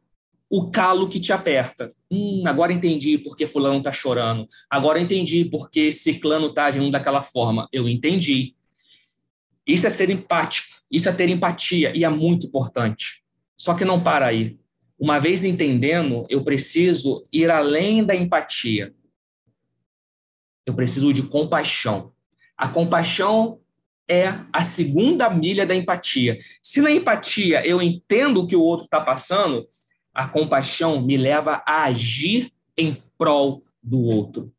o 0.48 0.70
calo 0.70 1.08
que 1.08 1.20
te 1.20 1.32
aperta. 1.32 1.92
Hum, 2.14 2.42
agora 2.46 2.74
entendi 2.74 3.16
porque 3.16 3.46
fulano 3.46 3.78
está 3.78 3.90
chorando. 3.90 4.46
Agora 4.68 5.00
entendi 5.00 5.46
porque 5.46 5.90
ciclano 5.90 6.48
está 6.48 6.66
agindo 6.66 6.90
daquela 6.90 7.24
forma. 7.24 7.66
Eu 7.72 7.88
entendi. 7.88 8.54
Isso 9.66 9.86
é 9.86 9.90
ser 9.90 10.10
empático, 10.10 10.76
isso 10.90 11.08
é 11.08 11.12
ter 11.12 11.30
empatia 11.30 11.96
e 11.96 12.04
é 12.04 12.08
muito 12.10 12.46
importante. 12.46 13.22
Só 13.56 13.72
que 13.72 13.82
não 13.82 14.02
para 14.02 14.26
aí. 14.26 14.58
Uma 14.98 15.18
vez 15.18 15.42
entendendo, 15.42 16.26
eu 16.28 16.44
preciso 16.44 17.26
ir 17.32 17.50
além 17.50 18.04
da 18.04 18.14
empatia. 18.14 18.92
Eu 20.66 20.74
preciso 20.74 21.14
de 21.14 21.22
compaixão. 21.22 22.12
A 22.58 22.68
compaixão 22.68 23.58
é 24.06 24.38
a 24.52 24.60
segunda 24.60 25.30
milha 25.30 25.66
da 25.66 25.74
empatia. 25.74 26.38
Se 26.60 26.82
na 26.82 26.90
empatia 26.90 27.66
eu 27.66 27.80
entendo 27.80 28.42
o 28.42 28.46
que 28.46 28.54
o 28.54 28.60
outro 28.60 28.84
está 28.84 29.00
passando, 29.00 29.66
a 30.14 30.28
compaixão 30.28 31.00
me 31.00 31.16
leva 31.16 31.62
a 31.66 31.84
agir 31.84 32.52
em 32.76 33.02
prol 33.16 33.62
do 33.82 34.00
outro. 34.00 34.52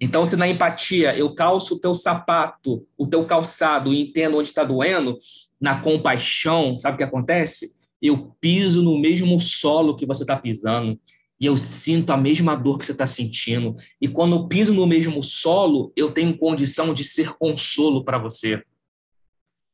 Então, 0.00 0.26
se 0.26 0.34
na 0.34 0.48
empatia 0.48 1.16
eu 1.16 1.32
calço 1.34 1.76
o 1.76 1.78
teu 1.78 1.94
sapato, 1.94 2.84
o 2.98 3.06
teu 3.06 3.24
calçado 3.24 3.92
e 3.92 4.02
entendo 4.02 4.36
onde 4.36 4.48
está 4.48 4.64
doendo, 4.64 5.16
na 5.60 5.80
compaixão, 5.80 6.76
sabe 6.78 6.96
o 6.96 6.98
que 6.98 7.04
acontece? 7.04 7.76
Eu 8.00 8.34
piso 8.40 8.82
no 8.82 8.98
mesmo 8.98 9.40
solo 9.40 9.94
que 9.94 10.04
você 10.04 10.24
está 10.24 10.36
pisando 10.36 10.98
e 11.38 11.46
eu 11.46 11.56
sinto 11.56 12.10
a 12.10 12.16
mesma 12.16 12.56
dor 12.56 12.78
que 12.78 12.84
você 12.84 12.90
está 12.92 13.06
sentindo. 13.06 13.76
E 14.00 14.08
quando 14.08 14.34
eu 14.34 14.48
piso 14.48 14.74
no 14.74 14.86
mesmo 14.86 15.22
solo, 15.22 15.92
eu 15.94 16.10
tenho 16.10 16.36
condição 16.36 16.92
de 16.92 17.04
ser 17.04 17.34
consolo 17.34 18.04
para 18.04 18.18
você. 18.18 18.60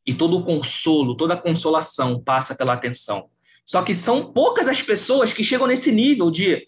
E 0.06 0.14
todo 0.14 0.44
consolo, 0.44 1.16
toda 1.16 1.36
consolação 1.36 2.22
passa 2.22 2.54
pela 2.54 2.74
atenção. 2.74 3.30
Só 3.68 3.82
que 3.82 3.92
são 3.92 4.32
poucas 4.32 4.66
as 4.66 4.80
pessoas 4.80 5.30
que 5.30 5.44
chegam 5.44 5.66
nesse 5.66 5.92
nível 5.92 6.30
de 6.30 6.66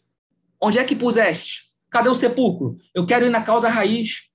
onde 0.60 0.78
é 0.78 0.84
que 0.84 0.94
puseste? 0.94 1.70
Cadê 1.88 2.10
o 2.10 2.14
sepulcro? 2.14 2.76
Eu 2.94 3.06
quero 3.06 3.24
ir 3.24 3.30
na 3.30 3.42
causa 3.42 3.70
raiz. 3.70 4.26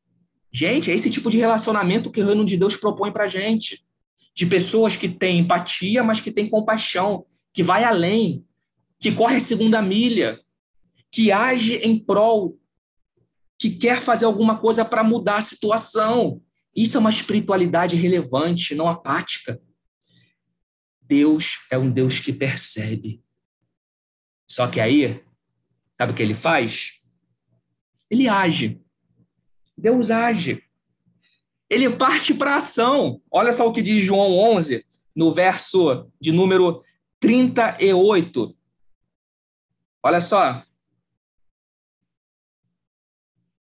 Gente, 0.51 0.89
é 0.89 0.95
esse 0.95 1.11
tipo 1.11 1.29
de 1.29 1.37
relacionamento 1.37 2.09
que 2.09 2.19
o 2.19 2.25
reino 2.25 2.43
de 2.43 2.57
Deus 2.57 2.75
propõe 2.75 3.11
para 3.11 3.27
gente. 3.27 3.85
De 4.33 4.47
pessoas 4.47 4.95
que 4.95 5.07
têm 5.07 5.41
empatia, 5.41 6.03
mas 6.03 6.19
que 6.19 6.31
têm 6.31 6.49
compaixão, 6.49 7.27
que 7.53 7.61
vai 7.61 7.83
além, 7.83 8.43
que 8.99 9.11
corre 9.11 9.37
a 9.37 9.41
segunda 9.41 9.79
milha, 9.79 10.39
que 11.11 11.31
age 11.31 11.75
em 11.75 11.99
prol, 11.99 12.57
que 13.59 13.69
quer 13.69 14.01
fazer 14.01 14.25
alguma 14.25 14.57
coisa 14.57 14.83
para 14.83 15.03
mudar 15.03 15.37
a 15.37 15.41
situação. 15.41 16.41
Isso 16.75 16.97
é 16.97 16.99
uma 16.99 17.11
espiritualidade 17.11 17.95
relevante, 17.95 18.73
não 18.73 18.89
apática. 18.89 19.61
Deus 21.07 21.65
é 21.71 21.77
um 21.77 21.91
Deus 21.91 22.19
que 22.19 22.33
percebe. 22.33 23.23
Só 24.47 24.67
que 24.67 24.79
aí, 24.79 25.23
sabe 25.93 26.11
o 26.11 26.15
que 26.15 26.23
ele 26.23 26.35
faz? 26.35 27.01
Ele 28.09 28.27
age. 28.27 28.81
Deus 29.77 30.09
age. 30.09 30.63
ele 31.69 31.89
parte 31.89 32.33
para 32.33 32.53
a 32.53 32.57
ação. 32.57 33.21
Olha 33.29 33.51
só 33.51 33.67
o 33.67 33.73
que 33.73 33.81
diz 33.81 34.03
João 34.03 34.37
11, 34.55 34.85
no 35.15 35.33
verso 35.33 36.11
de 36.21 36.31
número 36.31 36.81
38. 37.19 38.55
Olha 40.03 40.21
só. 40.21 40.63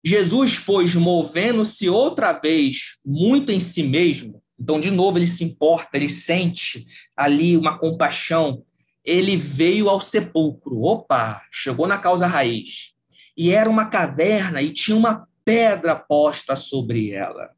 Jesus, 0.05 0.59
pois, 0.59 0.95
movendo-se 0.95 1.89
outra 1.89 2.33
vez 2.33 2.99
muito 3.05 3.51
em 3.51 3.59
si 3.59 3.83
mesmo, 3.83 4.44
então, 4.59 4.79
de 4.79 4.91
novo, 4.91 5.19
ele 5.19 5.27
se 5.27 5.45
importa, 5.45 5.97
ele 5.97 6.09
sente 6.09 6.87
ali 7.17 7.57
uma 7.57 7.79
compaixão. 7.79 8.65
Ele 9.05 9.37
veio 9.37 9.89
ao 9.89 10.01
sepulcro. 10.01 10.83
Opa, 10.83 11.45
chegou 11.51 11.87
na 11.87 11.99
causa 11.99 12.27
raiz. 12.27 12.95
E 13.37 13.51
era 13.51 13.69
uma 13.69 13.87
caverna 13.87 14.63
e 14.63 14.73
tinha 14.73 14.97
uma 14.97 15.29
pedra 15.45 15.97
posta 15.97 16.55
sobre 16.55 17.11
ela. 17.11 17.51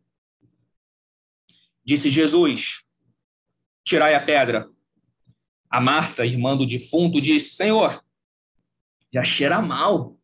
Disse 1.85 2.11
Jesus: 2.11 2.88
Tirai 3.85 4.14
a 4.14 4.24
pedra. 4.24 4.68
A 5.68 5.80
Marta, 5.80 6.24
irmã 6.24 6.56
do 6.56 6.66
defunto, 6.66 7.20
disse: 7.20 7.54
Senhor, 7.54 8.02
já 9.12 9.22
cheira 9.22 9.61
mal, 9.61 10.16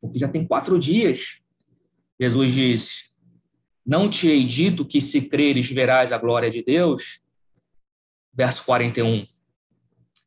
porque 0.00 0.18
já 0.18 0.28
tem 0.28 0.46
quatro 0.46 0.78
dias. 0.78 1.42
Jesus 2.18 2.52
disse: 2.52 3.07
Não 3.88 4.06
te 4.06 4.28
hei 4.28 4.44
dito 4.44 4.84
que 4.84 5.00
se 5.00 5.30
creres 5.30 5.70
verás 5.70 6.12
a 6.12 6.18
glória 6.18 6.50
de 6.50 6.62
Deus? 6.62 7.22
Verso 8.34 8.62
41. 8.66 9.26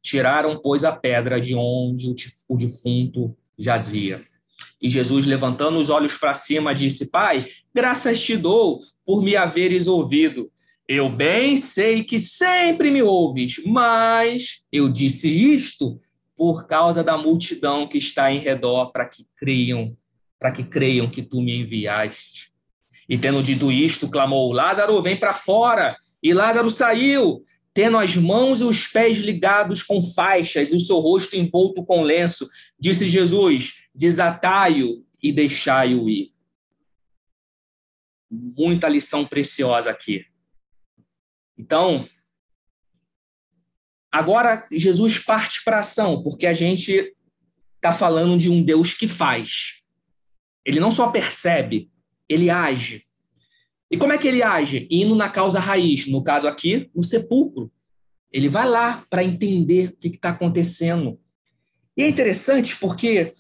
Tiraram, 0.02 0.60
pois, 0.60 0.84
a 0.84 0.92
pedra 0.92 1.40
de 1.40 1.54
onde 1.54 2.16
o 2.50 2.58
defunto 2.58 3.38
jazia. 3.56 4.26
E 4.82 4.90
Jesus, 4.90 5.28
levantando 5.28 5.78
os 5.78 5.92
olhos 5.92 6.18
para 6.18 6.34
cima, 6.34 6.74
disse: 6.74 7.12
Pai, 7.12 7.46
graças 7.72 8.20
te 8.20 8.36
dou 8.36 8.82
por 9.06 9.22
me 9.22 9.36
haveres 9.36 9.86
ouvido. 9.86 10.52
Eu 10.88 11.08
bem 11.08 11.56
sei 11.56 12.04
que 12.04 12.18
sempre 12.18 12.90
me 12.90 13.04
ouves, 13.04 13.64
mas 13.64 14.66
eu 14.72 14.92
disse 14.92 15.30
isto 15.30 16.02
por 16.36 16.66
causa 16.66 17.04
da 17.04 17.16
multidão 17.16 17.88
que 17.88 18.00
está 18.00 18.32
em 18.32 18.40
redor, 18.40 18.92
para 18.92 19.06
que 19.06 19.24
creiam, 19.38 19.96
para 20.40 20.52
que 20.52 20.64
creiam 20.64 21.12
que 21.12 21.22
tu 21.22 21.40
me 21.44 21.62
enviaste. 21.62 22.51
E 23.12 23.18
tendo 23.18 23.44
dito 23.44 23.70
isto, 23.70 24.10
clamou: 24.10 24.54
Lázaro, 24.54 25.02
vem 25.02 25.20
para 25.20 25.34
fora. 25.34 25.98
E 26.24 26.34
Lázaro 26.34 26.70
saiu, 26.70 27.44
tendo 27.74 27.98
as 27.98 28.16
mãos 28.16 28.62
e 28.62 28.64
os 28.64 28.88
pés 28.88 29.18
ligados 29.18 29.84
com 29.84 30.02
faixas 30.02 30.72
e 30.72 30.78
o 30.78 30.80
seu 30.80 30.98
rosto 31.00 31.36
envolto 31.36 31.84
com 31.84 32.04
lenço. 32.04 32.48
Disse 32.80 33.10
Jesus: 33.10 33.74
Desatai-o 33.94 35.06
e 35.22 35.34
deixai-o 35.34 36.10
ir. 36.10 36.32
Muita 38.32 38.88
lição 38.88 39.26
preciosa 39.26 39.92
aqui. 39.92 40.26
Então, 41.58 42.08
agora 44.10 44.66
Jesus 44.72 45.22
parte 45.22 45.62
para 45.66 45.80
ação, 45.80 46.24
porque 46.24 46.48
a 46.48 46.54
gente 46.54 47.14
está 47.76 47.92
falando 47.92 48.40
de 48.40 48.50
um 48.50 48.64
Deus 48.64 48.94
que 48.94 49.06
faz. 49.06 49.82
Ele 50.64 50.80
não 50.80 50.92
só 50.92 51.12
percebe, 51.12 51.92
ele 52.32 52.50
age. 52.50 53.06
E 53.90 53.98
como 53.98 54.14
é 54.14 54.18
que 54.18 54.28
ele 54.28 54.42
age? 54.42 54.88
Indo 54.90 55.16
na 55.16 55.30
causa 55.30 55.60
raiz, 55.60 56.08
no 56.08 56.24
caso 56.24 56.48
aqui, 56.48 56.90
no 56.96 57.04
sepulcro. 57.04 57.72
Ele 58.32 58.48
vai 58.48 58.68
lá 58.68 59.04
para 59.10 59.24
entender 59.24 59.90
o 59.90 59.98
que 59.98 60.08
está 60.08 60.30
acontecendo. 60.30 61.20
E 61.98 62.04
é 62.04 62.10
interessante 62.10 62.78
porque 62.80 63.34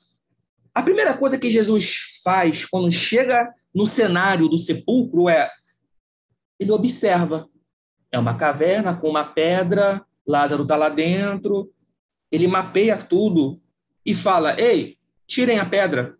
a 0.73 0.84
primeira 0.84 1.17
coisa 1.17 1.38
que 1.38 1.49
Jesus 1.49 1.95
faz 2.23 2.65
quando 2.65 2.91
chega 2.91 3.54
no 3.73 3.86
cenário 3.86 4.49
do 4.49 4.58
sepulcro 4.58 5.30
é 5.30 5.49
ele 6.60 6.71
observa. 6.71 7.49
É 8.12 8.19
uma 8.19 8.36
caverna 8.38 8.95
com 8.95 9.10
uma 9.10 9.23
pedra, 9.23 10.06
Lázaro 10.27 10.63
está 10.63 10.75
lá 10.75 10.89
dentro. 10.89 11.71
Ele 12.30 12.47
mapeia 12.47 12.97
tudo 12.97 13.62
e 14.06 14.13
fala: 14.13 14.60
Ei, 14.60 14.97
tirem 15.25 15.60
a 15.60 15.65
pedra. 15.65 16.17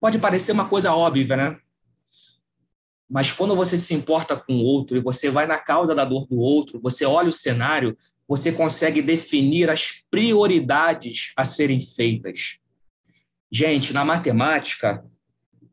Pode 0.00 0.18
parecer 0.18 0.52
uma 0.52 0.68
coisa 0.68 0.92
óbvia, 0.94 1.36
né? 1.36 1.60
Mas 3.08 3.30
quando 3.30 3.54
você 3.54 3.78
se 3.78 3.94
importa 3.94 4.36
com 4.36 4.54
o 4.54 4.62
outro 4.62 4.96
e 4.96 5.00
você 5.00 5.30
vai 5.30 5.46
na 5.46 5.58
causa 5.58 5.94
da 5.94 6.04
dor 6.04 6.26
do 6.26 6.38
outro, 6.38 6.80
você 6.80 7.04
olha 7.04 7.28
o 7.28 7.32
cenário, 7.32 7.96
você 8.26 8.50
consegue 8.50 9.00
definir 9.00 9.70
as 9.70 10.04
prioridades 10.10 11.32
a 11.36 11.44
serem 11.44 11.80
feitas. 11.80 12.58
Gente, 13.50 13.92
na 13.92 14.04
matemática, 14.04 15.04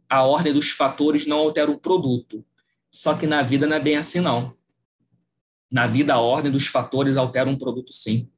a 0.08 0.24
ordem 0.24 0.54
dos 0.54 0.70
fatores 0.70 1.26
não 1.26 1.40
altera 1.40 1.72
o 1.72 1.80
produto. 1.80 2.46
Só 2.92 3.16
que 3.16 3.26
na 3.26 3.42
vida 3.42 3.66
não 3.66 3.76
é 3.76 3.80
bem 3.80 3.98
assim, 3.98 4.20
não. 4.20 4.56
Na 5.72 5.88
vida, 5.88 6.14
a 6.14 6.20
ordem 6.20 6.52
dos 6.52 6.68
fatores 6.68 7.18
altera 7.18 7.50
um 7.50 7.58
produto, 7.58 7.92
sim. 7.92 8.30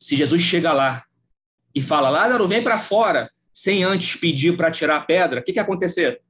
Se 0.00 0.16
Jesus 0.16 0.40
chega 0.40 0.72
lá 0.72 1.04
e 1.74 1.82
fala, 1.82 2.08
Lázaro, 2.08 2.46
vem 2.46 2.62
para 2.62 2.78
fora, 2.78 3.28
sem 3.52 3.84
antes 3.84 4.18
pedir 4.18 4.56
para 4.56 4.70
tirar 4.70 4.96
a 4.96 5.00
pedra, 5.00 5.40
o 5.40 5.44
que, 5.44 5.52
que 5.52 5.58
ia 5.58 5.62
acontecer? 5.62 6.22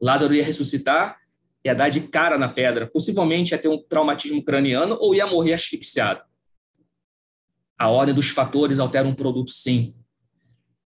Lázaro 0.00 0.34
ia 0.34 0.44
ressuscitar, 0.44 1.18
ia 1.64 1.74
dar 1.74 1.90
de 1.90 2.00
cara 2.00 2.38
na 2.38 2.48
pedra, 2.48 2.86
possivelmente 2.86 3.52
ia 3.52 3.58
ter 3.58 3.68
um 3.68 3.82
traumatismo 3.82 4.42
craniano 4.42 4.96
ou 5.00 5.14
ia 5.14 5.26
morrer 5.26 5.54
asfixiado. 5.54 6.22
A 7.78 7.88
ordem 7.88 8.14
dos 8.14 8.30
fatores 8.30 8.78
altera 8.78 9.08
um 9.08 9.14
produto, 9.14 9.50
sim. 9.50 9.94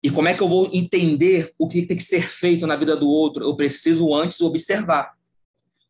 E 0.03 0.11
como 0.11 0.29
é 0.29 0.35
que 0.35 0.43
eu 0.43 0.49
vou 0.49 0.69
entender 0.73 1.53
o 1.57 1.69
que 1.69 1.87
tem 1.87 1.97
que 1.97 2.03
ser 2.03 2.23
feito 2.23 2.67
na 2.67 2.75
vida 2.75 2.97
do 2.97 3.09
outro? 3.09 3.45
Eu 3.45 3.55
preciso 3.55 4.13
antes 4.15 4.41
observar. 4.41 5.13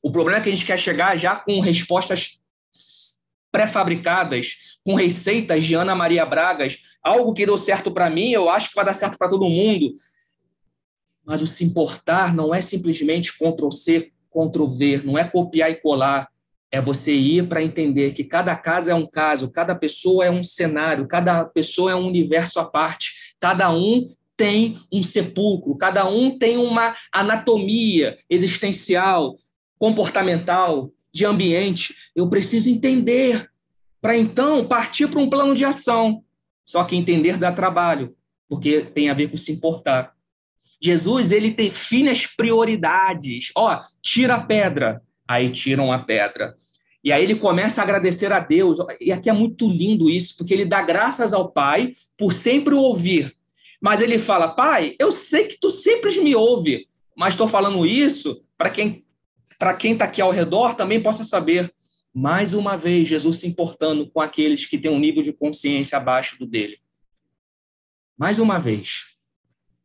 O 0.02 0.10
problema 0.10 0.38
é 0.38 0.42
que 0.42 0.50
a 0.50 0.54
gente 0.54 0.66
quer 0.66 0.78
chegar 0.78 1.16
já 1.16 1.36
com 1.36 1.60
respostas 1.60 2.41
pré-fabricadas, 3.52 4.56
com 4.84 4.94
receitas 4.94 5.64
de 5.66 5.74
Ana 5.74 5.94
Maria 5.94 6.24
Bragas, 6.24 6.78
algo 7.02 7.34
que 7.34 7.44
deu 7.44 7.58
certo 7.58 7.92
para 7.92 8.08
mim, 8.08 8.32
eu 8.32 8.48
acho 8.48 8.70
que 8.70 8.74
vai 8.74 8.84
dar 8.84 8.94
certo 8.94 9.18
para 9.18 9.28
todo 9.28 9.48
mundo. 9.48 9.94
Mas 11.24 11.42
o 11.42 11.46
se 11.46 11.64
importar 11.64 12.34
não 12.34 12.54
é 12.54 12.60
simplesmente 12.62 13.32
Ctrl 13.32 13.70
C, 13.70 14.10
Ctrl 14.30 14.66
V, 14.66 15.02
não 15.04 15.18
é 15.18 15.24
copiar 15.24 15.70
e 15.70 15.76
colar. 15.76 16.28
É 16.70 16.80
você 16.80 17.14
ir 17.14 17.46
para 17.46 17.62
entender 17.62 18.12
que 18.12 18.24
cada 18.24 18.56
caso 18.56 18.90
é 18.90 18.94
um 18.94 19.06
caso, 19.06 19.50
cada 19.50 19.74
pessoa 19.74 20.24
é 20.24 20.30
um 20.30 20.42
cenário, 20.42 21.06
cada 21.06 21.44
pessoa 21.44 21.92
é 21.92 21.94
um 21.94 22.06
universo 22.06 22.58
à 22.58 22.64
parte, 22.64 23.34
cada 23.38 23.70
um 23.70 24.08
tem 24.34 24.78
um 24.90 25.02
sepulcro, 25.02 25.76
cada 25.76 26.08
um 26.08 26.38
tem 26.38 26.56
uma 26.56 26.96
anatomia 27.12 28.18
existencial, 28.28 29.34
comportamental, 29.78 30.90
de 31.12 31.26
ambiente. 31.26 31.94
Eu 32.14 32.28
preciso 32.28 32.68
entender 32.68 33.50
para 34.00 34.16
então 34.16 34.64
partir 34.64 35.08
para 35.08 35.20
um 35.20 35.30
plano 35.30 35.54
de 35.54 35.64
ação. 35.64 36.24
Só 36.64 36.84
que 36.84 36.96
entender 36.96 37.36
dá 37.36 37.52
trabalho, 37.52 38.14
porque 38.48 38.82
tem 38.82 39.10
a 39.10 39.14
ver 39.14 39.30
com 39.30 39.36
se 39.36 39.52
importar. 39.52 40.12
Jesus, 40.80 41.30
ele 41.30 41.52
define 41.52 42.08
as 42.08 42.26
prioridades. 42.26 43.50
Ó, 43.56 43.80
tira 44.02 44.34
a 44.34 44.40
pedra. 44.44 45.00
Aí 45.28 45.50
tiram 45.50 45.92
a 45.92 45.98
pedra. 45.98 46.54
E 47.04 47.12
aí 47.12 47.22
ele 47.22 47.36
começa 47.36 47.80
a 47.80 47.84
agradecer 47.84 48.32
a 48.32 48.40
Deus. 48.40 48.78
E 49.00 49.12
aqui 49.12 49.30
é 49.30 49.32
muito 49.32 49.68
lindo 49.68 50.10
isso, 50.10 50.36
porque 50.36 50.52
ele 50.52 50.64
dá 50.64 50.82
graças 50.82 51.32
ao 51.32 51.50
Pai 51.50 51.92
por 52.16 52.32
sempre 52.32 52.74
o 52.74 52.80
ouvir. 52.80 53.32
Mas 53.80 54.00
ele 54.00 54.18
fala: 54.18 54.54
Pai, 54.54 54.94
eu 54.98 55.10
sei 55.10 55.46
que 55.46 55.58
tu 55.58 55.70
sempre 55.70 56.16
me 56.20 56.34
ouve, 56.34 56.86
mas 57.16 57.34
estou 57.34 57.48
falando 57.48 57.86
isso 57.86 58.44
para 58.56 58.70
quem 58.70 59.04
para 59.58 59.74
quem 59.74 59.92
está 59.92 60.04
aqui 60.04 60.20
ao 60.20 60.30
redor 60.30 60.74
também 60.74 61.02
possa 61.02 61.24
saber. 61.24 61.72
Mais 62.14 62.52
uma 62.52 62.76
vez, 62.76 63.08
Jesus 63.08 63.38
se 63.38 63.48
importando 63.48 64.10
com 64.10 64.20
aqueles 64.20 64.66
que 64.66 64.78
têm 64.78 64.90
um 64.90 64.98
nível 64.98 65.22
de 65.22 65.32
consciência 65.32 65.96
abaixo 65.96 66.38
do 66.38 66.46
dele. 66.46 66.78
Mais 68.18 68.38
uma 68.38 68.58
vez, 68.58 69.12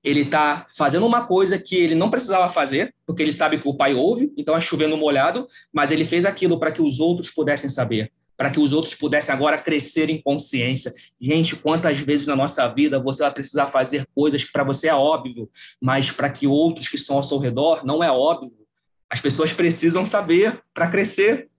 ele 0.04 0.22
está 0.22 0.67
fazendo 0.76 1.06
uma 1.06 1.26
coisa 1.26 1.58
que 1.58 1.76
ele 1.76 1.96
não 1.96 2.10
precisava 2.10 2.50
fazer, 2.50 2.93
porque 3.06 3.22
ele 3.22 3.32
sabe 3.32 3.60
que 3.60 3.67
o 3.67 3.76
pai 3.76 3.93
ouve, 3.93 4.32
então 4.38 4.56
é 4.56 4.62
chovendo 4.62 4.98
molhado, 4.98 5.48
mas 5.72 5.91
ele 5.91 6.06
fez 6.06 6.26
aquilo 6.26 6.60
para 6.60 6.72
que 6.72 6.82
os 6.82 7.00
outros 7.00 7.30
pudessem 7.30 7.70
saber, 7.70 8.12
para 8.38 8.50
que 8.50 8.60
os 8.60 8.74
outros 8.74 8.96
pudessem 8.96 9.34
agora 9.34 9.58
crescer 9.58 10.10
em 10.10 10.22
consciência. 10.22 10.93
Gente, 11.20 11.56
quantas 11.56 12.00
vezes 12.00 12.28
na 12.28 12.36
nossa 12.36 12.67
vida 12.67 13.00
você 13.00 13.24
vai 13.24 13.34
precisar 13.34 13.67
fazer 13.67 14.08
coisas 14.13 14.43
que 14.43 14.52
para 14.52 14.63
você 14.63 14.88
é 14.89 14.93
óbvio, 14.93 15.50
mas 15.82 16.12
para 16.12 16.30
que 16.30 16.48
outros 16.48 16.88
que 16.88 16.96
estão 16.96 17.17
ao 17.17 17.24
seu 17.24 17.38
redor 17.38 17.86
não 17.86 18.04
é 18.04 18.12
óbvio. 18.12 18.66
As 19.10 19.22
pessoas 19.22 19.54
precisam 19.54 20.06
saber 20.06 20.62
para 20.74 20.89
crescer. 20.89 21.50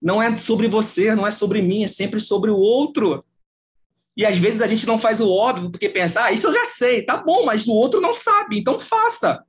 Não 0.00 0.22
é 0.22 0.36
sobre 0.38 0.68
você, 0.68 1.14
não 1.14 1.26
é 1.26 1.30
sobre 1.30 1.62
mim, 1.62 1.84
é 1.84 1.86
sempre 1.86 2.20
sobre 2.20 2.50
o 2.50 2.56
outro. 2.56 3.24
E 4.16 4.26
às 4.26 4.36
vezes 4.36 4.60
a 4.60 4.66
gente 4.66 4.86
não 4.86 4.98
faz 4.98 5.20
o 5.20 5.30
óbvio 5.30 5.70
porque 5.70 5.88
pensa, 5.88 6.24
ah, 6.24 6.32
isso 6.32 6.46
eu 6.46 6.52
já 6.52 6.64
sei, 6.66 7.02
tá 7.02 7.16
bom, 7.16 7.44
mas 7.44 7.66
o 7.66 7.72
outro 7.72 8.00
não 8.00 8.12
sabe, 8.12 8.58
então 8.58 8.78
faça. 8.78 9.44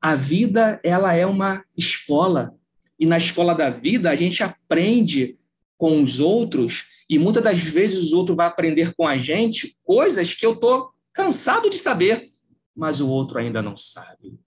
A 0.00 0.14
vida, 0.14 0.80
ela 0.82 1.14
é 1.14 1.24
uma 1.24 1.64
escola. 1.76 2.54
E 2.98 3.06
na 3.06 3.18
escola 3.18 3.54
da 3.54 3.70
vida, 3.70 4.10
a 4.10 4.16
gente 4.16 4.42
aprende 4.42 5.38
com 5.78 6.02
os 6.02 6.20
outros 6.20 6.86
e 7.08 7.18
muitas 7.18 7.42
das 7.42 7.58
vezes 7.60 8.02
os 8.02 8.12
outros 8.12 8.36
vão 8.36 8.46
aprender 8.46 8.94
com 8.94 9.06
a 9.06 9.16
gente 9.18 9.76
coisas 9.84 10.34
que 10.34 10.44
eu 10.44 10.56
tô 10.56 10.92
cansado 11.12 11.70
de 11.70 11.78
saber. 11.78 12.32
mas 12.74 13.00
o 13.00 13.08
outro 13.08 13.38
ainda 13.38 13.62
não 13.62 13.74
sabe. 13.74 14.38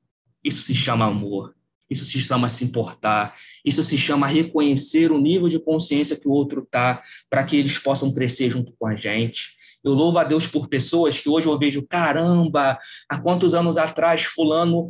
Isso 0.44 0.62
se 0.62 0.74
chama 0.74 1.06
amor. 1.06 1.56
Isso 1.90 2.06
se 2.06 2.20
chama 2.20 2.48
se 2.48 2.64
importar. 2.66 3.36
Isso 3.66 3.84
se 3.84 3.98
chama 3.98 4.28
reconhecer 4.28 5.12
o 5.12 5.18
nível 5.18 5.48
de 5.48 5.60
consciência 5.60 6.16
que 6.16 6.28
o 6.28 6.32
outro 6.32 6.62
está, 6.62 7.02
para 7.30 7.44
que 7.44 7.58
eles 7.58 7.78
possam 7.78 8.14
crescer 8.14 8.50
junto 8.50 8.72
com 8.78 8.86
a 8.86 8.96
gente. 8.96 9.58
Eu 9.84 9.94
louvo 9.94 10.20
a 10.20 10.24
Deus 10.24 10.46
por 10.46 10.68
pessoas 10.68 11.18
que 11.18 11.30
hoje 11.30 11.48
eu 11.48 11.58
vejo, 11.58 11.88
caramba, 11.88 12.78
há 13.08 13.18
quantos 13.18 13.56
anos 13.56 13.78
atrás 13.78 14.24
fulano 14.24 14.90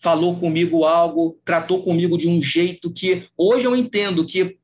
falou 0.00 0.38
comigo 0.38 0.84
algo, 0.84 1.38
tratou 1.44 1.82
comigo 1.82 2.16
de 2.16 2.26
um 2.26 2.40
jeito 2.40 2.90
que 2.90 3.28
hoje 3.36 3.66
eu 3.66 3.76
entendo 3.76 4.24
que 4.24 4.56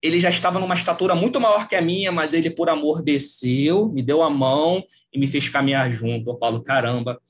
ele 0.00 0.20
já 0.20 0.30
estava 0.30 0.60
numa 0.60 0.74
estatura 0.74 1.14
muito 1.14 1.40
maior 1.40 1.68
que 1.68 1.74
a 1.74 1.82
minha, 1.82 2.12
mas 2.12 2.32
ele 2.32 2.50
por 2.50 2.68
amor 2.68 3.02
desceu, 3.02 3.88
me 3.88 4.00
deu 4.00 4.22
a 4.22 4.30
mão 4.30 4.84
e 5.12 5.18
me 5.18 5.26
fez 5.26 5.48
caminhar 5.48 5.90
junto. 5.92 6.30
Eu 6.30 6.38
falo, 6.38 6.62
caramba, 6.62 7.20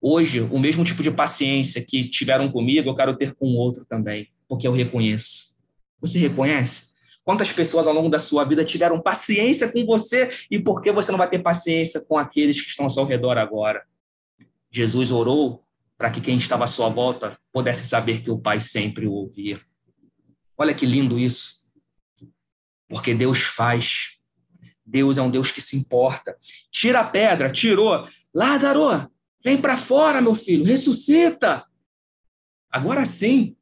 Hoje, 0.00 0.40
o 0.40 0.58
mesmo 0.58 0.82
tipo 0.84 1.02
de 1.02 1.10
paciência 1.10 1.84
que 1.84 2.08
tiveram 2.08 2.50
comigo, 2.50 2.88
eu 2.88 2.94
quero 2.94 3.16
ter 3.16 3.34
com 3.34 3.46
outro 3.54 3.84
também, 3.84 4.28
porque 4.48 4.66
eu 4.66 4.72
reconheço. 4.72 5.54
Você 6.00 6.18
reconhece? 6.18 6.90
Quantas 7.22 7.52
pessoas 7.52 7.86
ao 7.86 7.92
longo 7.92 8.08
da 8.08 8.18
sua 8.18 8.44
vida 8.44 8.64
tiveram 8.64 9.00
paciência 9.00 9.70
com 9.70 9.84
você 9.84 10.30
e 10.50 10.58
por 10.58 10.80
que 10.80 10.90
você 10.90 11.10
não 11.12 11.18
vai 11.18 11.28
ter 11.28 11.38
paciência 11.40 12.00
com 12.00 12.16
aqueles 12.16 12.60
que 12.60 12.70
estão 12.70 12.86
ao 12.86 12.90
seu 12.90 13.04
redor 13.04 13.36
agora? 13.36 13.84
Jesus 14.70 15.12
orou 15.12 15.62
para 15.98 16.10
que 16.10 16.20
quem 16.20 16.38
estava 16.38 16.64
à 16.64 16.66
sua 16.66 16.88
volta 16.88 17.38
pudesse 17.52 17.86
saber 17.86 18.22
que 18.22 18.30
o 18.30 18.38
Pai 18.38 18.58
sempre 18.58 19.06
o 19.06 19.12
ouvia. 19.12 19.60
Olha 20.56 20.74
que 20.74 20.86
lindo 20.86 21.18
isso. 21.18 21.60
Porque 22.88 23.14
Deus 23.14 23.40
faz. 23.42 24.18
Deus 24.84 25.18
é 25.18 25.22
um 25.22 25.30
Deus 25.30 25.50
que 25.50 25.60
se 25.60 25.76
importa. 25.76 26.36
Tira 26.70 27.00
a 27.00 27.04
pedra, 27.04 27.52
tirou. 27.52 28.08
Lázaro, 28.34 29.10
Vem 29.42 29.56
para 29.56 29.76
fora, 29.76 30.20
meu 30.20 30.34
filho, 30.34 30.64
ressuscita. 30.64 31.64
Agora 32.70 33.04
sim, 33.04 33.56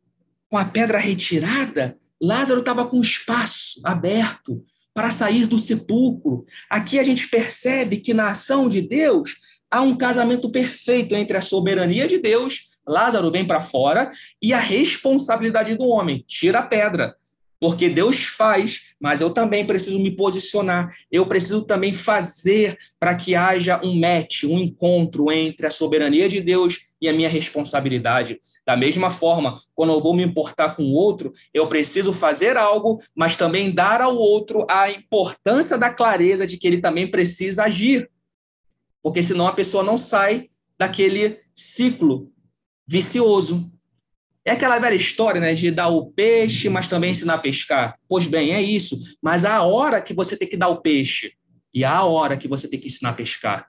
com 0.51 0.59
a 0.59 0.64
pedra 0.64 0.99
retirada, 0.99 1.97
Lázaro 2.21 2.61
estava 2.61 2.87
com 2.87 3.01
espaço 3.01 3.81
aberto 3.85 4.64
para 4.93 5.11
sair 5.11 5.47
do 5.47 5.59
sepulcro. 5.59 6.45
Aqui 6.69 6.99
a 6.99 7.03
gente 7.05 7.29
percebe 7.29 7.99
que 7.99 8.12
na 8.12 8.31
ação 8.31 8.69
de 8.69 8.83
Deus 8.83 9.37
há 9.71 9.81
um 9.81 9.97
casamento 9.97 10.51
perfeito 10.51 11.14
entre 11.14 11.37
a 11.37 11.43
soberania 11.43 12.09
de 12.09 12.19
Deus, 12.19 12.67
Lázaro 12.87 13.31
vem 13.31 13.47
para 13.47 13.62
fora, 13.62 14.11
e 14.43 14.53
a 14.53 14.59
responsabilidade 14.59 15.77
do 15.77 15.85
homem, 15.85 16.25
tira 16.27 16.61
a 16.61 16.67
pedra 16.67 17.14
porque 17.61 17.88
Deus 17.88 18.25
faz, 18.25 18.94
mas 19.01 19.21
eu 19.21 19.31
também 19.31 19.66
preciso 19.66 19.99
me 19.99 20.11
posicionar, 20.11 20.94
eu 21.11 21.27
preciso 21.27 21.66
também 21.66 21.92
fazer 21.92 22.79
para 22.99 23.14
que 23.16 23.35
haja 23.35 23.81
um 23.83 23.99
match, 23.99 24.44
um 24.44 24.59
encontro 24.59 25.33
entre 25.33 25.66
a 25.66 25.71
soberania 25.71 26.29
de 26.29 26.40
Deus 26.40 26.87
e 27.01 27.09
a 27.09 27.12
minha 27.12 27.29
responsabilidade. 27.29 28.40
Da 28.66 28.77
mesma 28.77 29.11
forma, 29.11 29.59
quando 29.75 29.92
eu 29.92 30.01
vou 30.01 30.14
me 30.14 30.23
importar 30.23 30.77
com 30.77 30.83
o 30.83 30.94
outro, 30.94 31.33
eu 31.55 31.68
preciso 31.68 32.12
fazer 32.12 32.57
algo, 32.57 33.03
mas 33.14 33.37
também 33.37 33.73
dar 33.73 34.01
ao 34.01 34.16
outro 34.16 34.66
a 34.68 34.90
importância 34.90 35.79
da 35.79 35.90
clareza 35.90 36.47
de 36.47 36.59
que 36.59 36.66
ele 36.66 36.81
também 36.81 37.11
precisa 37.11 37.64
agir. 37.64 38.11
Porque 39.03 39.23
senão 39.23 39.47
a 39.47 39.53
pessoa 39.53 39.83
não 39.83 39.97
sai 39.97 40.51
daquele 40.79 41.40
ciclo 41.55 42.31
vicioso. 42.87 43.71
É 44.49 44.53
aquela 44.53 44.79
velha 44.79 44.95
história, 44.95 45.39
né, 45.39 45.53
de 45.53 45.71
dar 45.71 45.89
o 45.89 46.07
peixe, 46.07 46.71
mas 46.71 46.89
também 46.89 47.11
ensinar 47.11 47.35
a 47.35 47.39
pescar. 47.39 47.99
Pois 48.09 48.27
bem, 48.27 48.55
é 48.55 48.63
isso. 48.63 48.99
Mas 49.21 49.45
há 49.45 49.57
a 49.57 49.63
hora 49.63 50.01
que 50.01 50.15
você 50.15 50.39
tem 50.39 50.49
que 50.49 50.57
dar 50.57 50.69
o 50.69 50.81
peixe 50.81 51.35
e 51.73 51.85
há 51.85 51.95
a 51.99 52.07
hora 52.07 52.35
que 52.35 52.49
você 52.49 52.67
tem 52.67 52.81
que 52.81 52.87
ensinar 52.87 53.11
a 53.11 53.13
pescar. 53.13 53.67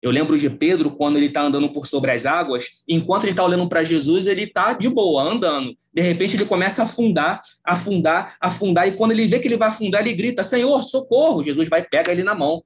Eu 0.00 0.12
lembro 0.12 0.38
de 0.38 0.48
Pedro 0.48 0.92
quando 0.92 1.16
ele 1.16 1.26
está 1.26 1.42
andando 1.42 1.72
por 1.72 1.88
sobre 1.88 2.12
as 2.12 2.24
águas, 2.24 2.84
enquanto 2.86 3.24
ele 3.24 3.32
está 3.32 3.44
olhando 3.44 3.68
para 3.68 3.82
Jesus, 3.82 4.28
ele 4.28 4.44
está 4.44 4.74
de 4.74 4.88
boa, 4.88 5.24
andando. 5.24 5.74
De 5.92 6.00
repente 6.00 6.36
ele 6.36 6.46
começa 6.46 6.82
a 6.82 6.84
afundar, 6.84 7.42
afundar, 7.64 8.36
afundar, 8.40 8.86
e 8.86 8.92
quando 8.92 9.10
ele 9.10 9.26
vê 9.26 9.40
que 9.40 9.48
ele 9.48 9.56
vai 9.56 9.70
afundar, 9.70 10.06
ele 10.06 10.14
grita: 10.14 10.44
Senhor, 10.44 10.80
socorro! 10.84 11.42
Jesus 11.42 11.68
vai 11.68 11.82
pega 11.82 12.12
ele 12.12 12.22
na 12.22 12.34
mão. 12.34 12.62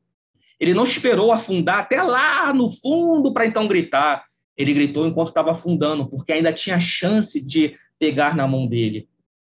Ele 0.61 0.75
não 0.75 0.85
esperou 0.85 1.33
afundar 1.33 1.79
até 1.79 2.03
lá 2.03 2.53
no 2.53 2.69
fundo 2.69 3.33
para 3.33 3.47
então 3.47 3.67
gritar. 3.67 4.27
Ele 4.57 4.73
gritou 4.73 5.07
enquanto 5.07 5.29
estava 5.29 5.53
afundando, 5.53 6.07
porque 6.07 6.33
ainda 6.33 6.53
tinha 6.53 6.79
chance 6.79 7.45
de 7.45 7.77
pegar 7.99 8.37
na 8.37 8.47
mão 8.47 8.67
dele. 8.67 9.09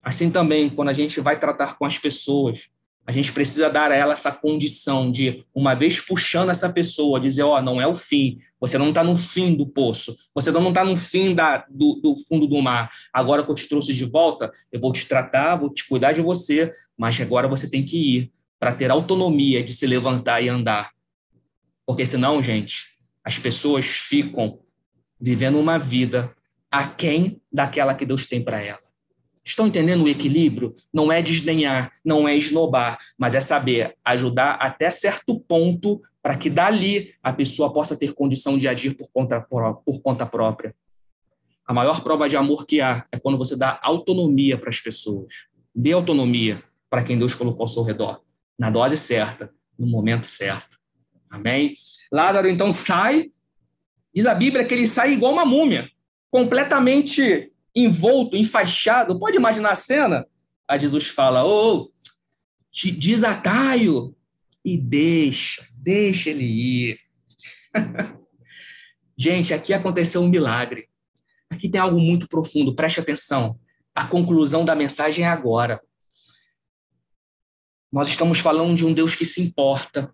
Assim 0.03 0.31
também, 0.31 0.71
quando 0.71 0.89
a 0.89 0.93
gente 0.93 1.21
vai 1.21 1.39
tratar 1.39 1.77
com 1.77 1.85
as 1.85 1.99
pessoas, 1.99 2.69
a 3.09 3.13
gente 3.13 3.33
precisa 3.33 3.71
dar 3.71 3.91
a 3.91 3.95
ela 3.95 4.13
essa 4.13 4.31
condição 4.31 5.11
de, 5.11 5.43
uma 5.55 5.75
vez 5.75 5.99
puxando 5.99 6.51
essa 6.51 6.71
pessoa, 6.71 7.19
dizer: 7.19 7.43
Ó, 7.43 7.57
oh, 7.57 7.63
não 7.63 7.81
é 7.81 7.87
o 7.87 7.95
fim, 7.95 8.39
você 8.61 8.77
não 8.77 8.91
está 8.91 9.03
no 9.03 9.17
fim 9.17 9.55
do 9.55 9.67
poço, 9.67 10.15
você 10.35 10.51
não 10.51 10.69
está 10.69 10.85
no 10.85 10.95
fim 10.95 11.35
da, 11.35 11.65
do, 11.71 11.95
do 11.95 12.17
fundo 12.29 12.47
do 12.47 12.61
mar. 12.61 12.91
Agora 13.11 13.43
que 13.43 13.51
eu 13.51 13.55
te 13.55 13.67
trouxe 13.67 13.95
de 13.95 14.05
volta, 14.05 14.53
eu 14.71 14.79
vou 14.79 14.93
te 14.93 15.09
tratar, 15.09 15.57
vou 15.57 15.73
te 15.73 15.89
cuidar 15.89 16.13
de 16.13 16.21
você, 16.21 16.71
mas 16.99 17.19
agora 17.19 17.49
você 17.49 17.71
tem 17.71 17.83
que 17.83 17.97
ir 17.97 18.33
para 18.59 18.75
ter 18.75 18.91
autonomia 18.91 19.65
de 19.65 19.73
se 19.73 19.87
levantar 19.87 20.43
e 20.43 20.51
andar. 20.51 20.91
Porque 21.87 22.05
senão, 22.05 22.43
gente, 22.43 22.95
as 23.25 23.39
pessoas 23.39 23.87
ficam 23.87 24.59
vivendo 25.21 25.59
uma 25.59 25.79
vida 25.79 26.35
aquém 26.71 27.41
daquela 27.53 27.95
que 27.95 28.07
Deus 28.07 28.27
tem 28.27 28.43
para 28.43 28.63
ela. 28.63 28.89
Estão 29.45 29.67
entendendo 29.67 30.05
o 30.05 30.09
equilíbrio? 30.09 30.77
Não 30.93 31.11
é 31.11 31.23
desdenhar, 31.23 31.93
não 32.05 32.29
é 32.29 32.37
esnobar, 32.37 32.99
mas 33.17 33.35
é 33.35 33.41
saber 33.41 33.97
ajudar 34.05 34.57
até 34.57 34.91
certo 34.91 35.41
ponto 35.41 36.03
para 36.23 36.37
que 36.37 36.51
dali 36.51 37.15
a 37.23 37.33
pessoa 37.33 37.73
possa 37.73 37.97
ter 37.97 38.13
condição 38.13 38.59
de 38.59 38.69
agir 38.69 38.95
por 38.95 39.11
conta, 39.11 39.41
por 39.41 40.03
conta 40.03 40.27
própria. 40.27 40.75
A 41.67 41.73
maior 41.73 42.03
prova 42.03 42.29
de 42.29 42.37
amor 42.37 42.67
que 42.67 42.81
há 42.81 43.07
é 43.11 43.19
quando 43.19 43.39
você 43.39 43.57
dá 43.57 43.81
autonomia 43.83 44.59
para 44.59 44.69
as 44.69 44.81
pessoas. 44.81 45.47
Dê 45.75 45.93
autonomia 45.93 46.63
para 46.91 47.03
quem 47.03 47.19
Deus 47.19 47.35
colocou 47.35 47.63
ao 47.63 47.69
seu 47.69 47.83
redor, 47.83 48.21
na 48.59 48.71
dose 48.71 48.99
certa, 48.99 49.51
no 49.79 49.87
momento 49.87 50.27
certo. 50.27 50.79
Amém? 51.31 51.75
Lázaro 52.13 52.49
então 52.49 52.71
sai 52.71 53.31
Diz 54.19 54.27
a 54.27 54.35
Bíblia 54.35 54.65
que 54.65 54.75
ele 54.75 54.89
sai 54.89 55.13
igual 55.13 55.33
uma 55.33 55.45
múmia, 55.45 55.89
completamente 56.29 57.53
envolto, 57.73 58.37
enfaixado. 58.37 59.17
Pode 59.17 59.37
imaginar 59.37 59.71
a 59.71 59.77
cena? 59.77 60.27
Aí 60.67 60.81
Jesus 60.81 61.07
fala: 61.07 61.45
Ô, 61.45 61.73
oh, 61.73 61.93
desataio 62.97 64.13
e 64.65 64.77
deixa, 64.77 65.65
deixa 65.73 66.31
ele 66.31 66.43
ir. 66.43 67.01
Gente, 69.17 69.55
aqui 69.55 69.73
aconteceu 69.73 70.21
um 70.21 70.29
milagre. 70.29 70.89
Aqui 71.49 71.69
tem 71.69 71.81
algo 71.81 72.01
muito 72.01 72.29
profundo, 72.29 72.75
preste 72.75 72.99
atenção. 72.99 73.57
A 73.95 74.05
conclusão 74.05 74.65
da 74.65 74.75
mensagem 74.75 75.25
é 75.25 75.29
agora. 75.29 75.81
Nós 77.93 78.09
estamos 78.09 78.41
falando 78.41 78.75
de 78.75 78.85
um 78.85 78.93
Deus 78.93 79.15
que 79.15 79.25
se 79.25 79.41
importa, 79.41 80.13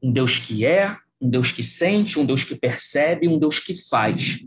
um 0.00 0.12
Deus 0.12 0.38
que 0.38 0.64
é, 0.64 0.96
um 1.22 1.30
Deus 1.30 1.52
que 1.52 1.62
sente, 1.62 2.18
um 2.18 2.26
Deus 2.26 2.42
que 2.42 2.56
percebe, 2.56 3.28
um 3.28 3.38
Deus 3.38 3.60
que 3.60 3.74
faz. 3.88 4.40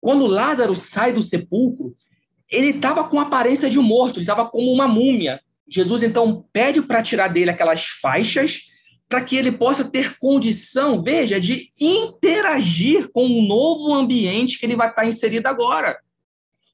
Quando 0.00 0.26
Lázaro 0.26 0.74
sai 0.74 1.12
do 1.12 1.22
sepulcro, 1.22 1.94
ele 2.50 2.70
estava 2.70 3.04
com 3.04 3.20
aparência 3.20 3.70
de 3.70 3.78
morto, 3.78 4.16
ele 4.16 4.24
estava 4.24 4.44
como 4.46 4.72
uma 4.72 4.88
múmia. 4.88 5.40
Jesus 5.68 6.02
então 6.02 6.44
pede 6.52 6.82
para 6.82 7.02
tirar 7.02 7.28
dele 7.28 7.50
aquelas 7.50 7.84
faixas 7.84 8.62
para 9.08 9.22
que 9.22 9.36
ele 9.36 9.52
possa 9.52 9.84
ter 9.84 10.18
condição, 10.18 11.02
veja, 11.02 11.38
de 11.38 11.70
interagir 11.80 13.10
com 13.12 13.26
o 13.26 13.46
novo 13.46 13.94
ambiente 13.94 14.58
que 14.58 14.66
ele 14.66 14.74
vai 14.74 14.88
estar 14.88 15.06
inserido 15.06 15.46
agora. 15.46 15.98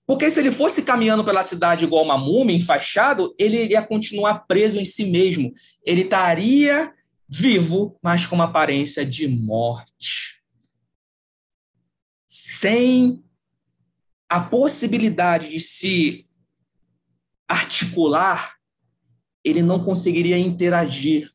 Porque 0.07 0.31
se 0.31 0.41
ele 0.41 0.51
fosse 0.51 0.83
caminhando 0.83 1.25
pela 1.25 1.43
cidade 1.43 1.85
igual 1.85 2.03
uma 2.03 2.17
múmia, 2.17 2.57
enfaixado, 2.57 3.35
ele 3.39 3.65
iria 3.65 3.83
continuar 3.83 4.47
preso 4.47 4.81
em 4.81 4.85
si 4.85 5.05
mesmo. 5.05 5.53
Ele 5.85 6.03
estaria 6.03 6.93
vivo, 7.29 7.99
mas 8.03 8.27
com 8.27 8.35
uma 8.35 8.45
aparência 8.45 9.05
de 9.05 9.29
morte. 9.29 10.43
Sem 12.27 13.23
a 14.29 14.41
possibilidade 14.41 15.51
de 15.51 15.61
se 15.61 16.27
articular, 17.47 18.57
ele 19.43 19.63
não 19.63 19.85
conseguiria 19.85 20.39
interagir, 20.39 21.33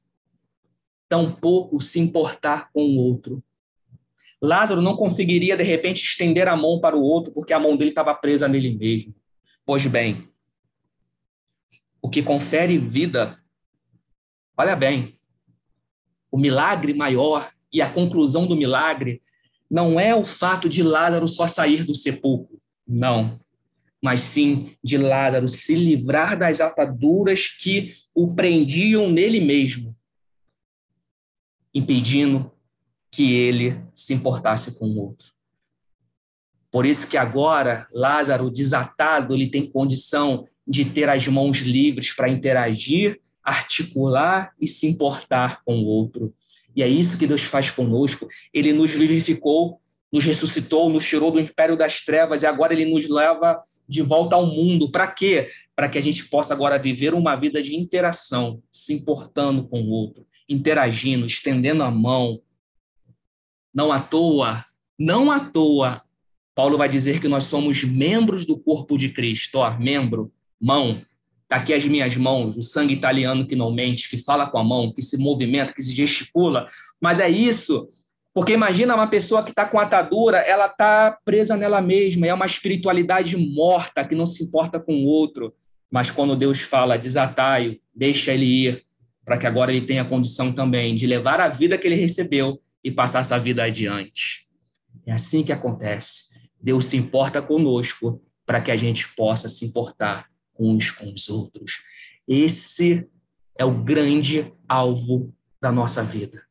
tampouco 1.09 1.81
se 1.81 1.99
importar 1.99 2.71
com 2.71 2.83
o 2.83 2.97
outro. 2.97 3.43
Lázaro 4.41 4.81
não 4.81 4.97
conseguiria, 4.97 5.55
de 5.55 5.63
repente, 5.63 6.03
estender 6.03 6.47
a 6.47 6.55
mão 6.55 6.79
para 6.79 6.97
o 6.97 7.01
outro, 7.01 7.33
porque 7.33 7.53
a 7.53 7.59
mão 7.59 7.77
dele 7.77 7.91
estava 7.91 8.13
presa 8.13 8.47
nele 8.47 8.75
mesmo. 8.75 9.15
Pois 9.65 9.87
bem, 9.87 10.27
o 12.01 12.09
que 12.09 12.21
confere 12.21 12.77
vida, 12.77 13.39
olha 14.57 14.75
bem, 14.75 15.17
o 16.33 16.37
milagre 16.39 16.95
maior 16.95 17.51
e 17.71 17.79
a 17.79 17.87
conclusão 17.87 18.47
do 18.47 18.55
milagre 18.55 19.21
não 19.69 19.99
é 19.99 20.15
o 20.15 20.25
fato 20.25 20.67
de 20.67 20.81
Lázaro 20.81 21.27
só 21.27 21.45
sair 21.45 21.83
do 21.83 21.93
sepulcro, 21.93 22.59
não, 22.87 23.39
mas 24.01 24.21
sim 24.21 24.75
de 24.83 24.97
Lázaro 24.97 25.47
se 25.47 25.75
livrar 25.75 26.35
das 26.35 26.59
ataduras 26.59 27.49
que 27.49 27.93
o 28.15 28.33
prendiam 28.33 29.07
nele 29.11 29.39
mesmo, 29.39 29.95
impedindo 31.71 32.51
que 33.11 33.31
ele 33.31 33.79
se 33.93 34.15
importasse 34.15 34.79
com 34.79 34.87
o 34.87 35.01
outro. 35.03 35.27
Por 36.71 36.83
isso 36.83 37.07
que 37.07 37.15
agora 37.15 37.87
Lázaro, 37.93 38.49
desatado, 38.49 39.35
ele 39.35 39.51
tem 39.51 39.69
condição 39.69 40.47
de 40.65 40.83
ter 40.83 41.07
as 41.09 41.27
mãos 41.27 41.59
livres 41.59 42.11
para 42.11 42.27
interagir, 42.27 43.21
articular 43.43 44.53
e 44.59 44.67
se 44.67 44.87
importar 44.87 45.61
com 45.63 45.79
o 45.79 45.85
outro. 45.85 46.33
E 46.75 46.81
é 46.81 46.87
isso 46.87 47.19
que 47.19 47.27
Deus 47.27 47.43
faz 47.43 47.69
conosco. 47.69 48.27
Ele 48.53 48.73
nos 48.73 48.91
vivificou, 48.93 49.79
nos 50.11 50.23
ressuscitou, 50.23 50.89
nos 50.89 51.05
tirou 51.05 51.31
do 51.31 51.39
império 51.39 51.77
das 51.77 52.03
trevas 52.03 52.43
e 52.43 52.47
agora 52.47 52.73
ele 52.73 52.91
nos 52.91 53.07
leva 53.09 53.61
de 53.87 54.01
volta 54.01 54.35
ao 54.35 54.45
mundo. 54.45 54.89
Para 54.89 55.07
quê? 55.07 55.49
Para 55.75 55.89
que 55.89 55.97
a 55.97 56.01
gente 56.01 56.25
possa 56.29 56.53
agora 56.53 56.79
viver 56.79 57.13
uma 57.13 57.35
vida 57.35 57.61
de 57.61 57.75
interação, 57.75 58.61
se 58.71 58.93
importando 58.93 59.67
com 59.67 59.81
o 59.81 59.89
outro, 59.89 60.25
interagindo, 60.47 61.25
estendendo 61.25 61.83
a 61.83 61.91
mão. 61.91 62.41
Não 63.73 63.91
à 63.91 63.99
toa, 63.99 64.65
não 64.97 65.31
à 65.31 65.39
toa, 65.39 66.03
Paulo 66.55 66.77
vai 66.77 66.87
dizer 66.87 67.19
que 67.19 67.27
nós 67.27 67.45
somos 67.45 67.83
membros 67.83 68.45
do 68.45 68.57
corpo 68.57 68.97
de 68.97 69.09
Cristo. 69.09 69.55
Ó, 69.55 69.77
membro, 69.77 70.31
mão, 70.61 71.01
Está 71.53 71.61
aqui 71.61 71.73
as 71.75 71.85
minhas 71.85 72.17
mãos, 72.17 72.57
o 72.57 72.63
sangue 72.63 72.95
italiano 72.95 73.45
que 73.45 73.55
não 73.55 73.71
mente, 73.71 74.09
que 74.09 74.17
fala 74.17 74.49
com 74.49 74.57
a 74.57 74.63
mão, 74.63 74.91
que 74.91 75.03
se 75.03 75.21
movimenta, 75.21 75.71
que 75.71 75.83
se 75.83 75.93
gesticula. 75.93 76.67
Mas 76.99 77.19
é 77.19 77.29
isso, 77.29 77.89
porque 78.33 78.53
imagina 78.53 78.95
uma 78.95 79.05
pessoa 79.05 79.43
que 79.43 79.51
está 79.51 79.63
com 79.63 79.79
atadura, 79.79 80.39
ela 80.39 80.65
está 80.65 81.15
presa 81.23 81.55
nela 81.55 81.79
mesma, 81.79 82.25
é 82.25 82.33
uma 82.33 82.47
espiritualidade 82.47 83.37
morta, 83.37 84.03
que 84.03 84.15
não 84.15 84.25
se 84.25 84.43
importa 84.43 84.79
com 84.79 84.95
o 84.95 85.05
outro. 85.05 85.53
Mas 85.91 86.09
quando 86.09 86.35
Deus 86.35 86.59
fala, 86.59 86.97
desatai 86.97 87.79
deixa 87.93 88.33
ele 88.33 88.45
ir, 88.45 88.83
para 89.23 89.37
que 89.37 89.45
agora 89.45 89.71
ele 89.71 89.85
tenha 89.85 90.03
condição 90.03 90.51
também 90.51 90.95
de 90.95 91.05
levar 91.05 91.39
a 91.39 91.49
vida 91.49 91.77
que 91.77 91.85
ele 91.85 91.93
recebeu 91.93 92.59
e 92.83 92.89
passar 92.89 93.19
essa 93.19 93.37
vida 93.37 93.63
adiante. 93.63 94.47
É 95.05 95.11
assim 95.11 95.43
que 95.43 95.51
acontece. 95.51 96.33
Deus 96.59 96.85
se 96.85 96.97
importa 96.97 97.43
conosco 97.43 98.19
para 98.43 98.59
que 98.59 98.71
a 98.71 98.75
gente 98.75 99.13
possa 99.15 99.47
se 99.47 99.67
importar 99.67 100.32
uns 100.63 100.91
com 100.91 101.11
os 101.13 101.29
outros. 101.29 101.83
Esse 102.27 103.09
é 103.57 103.65
o 103.65 103.83
grande 103.83 104.53
alvo 104.67 105.33
da 105.61 105.71
nossa 105.71 106.03
vida. 106.03 106.43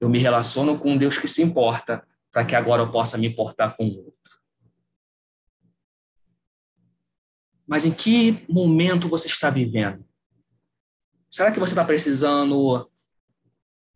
Eu 0.00 0.08
me 0.08 0.18
relaciono 0.18 0.78
com 0.78 0.96
Deus 0.96 1.18
que 1.18 1.28
se 1.28 1.42
importa 1.42 2.06
para 2.32 2.44
que 2.44 2.54
agora 2.54 2.82
eu 2.82 2.90
possa 2.90 3.18
me 3.18 3.26
importar 3.26 3.76
com 3.76 3.84
o 3.84 3.96
outro. 3.98 4.20
Mas 7.66 7.84
em 7.84 7.92
que 7.92 8.44
momento 8.48 9.08
você 9.08 9.28
está 9.28 9.48
vivendo? 9.50 10.04
Será 11.30 11.52
que 11.52 11.60
você 11.60 11.72
está 11.72 11.84
precisando 11.84 12.90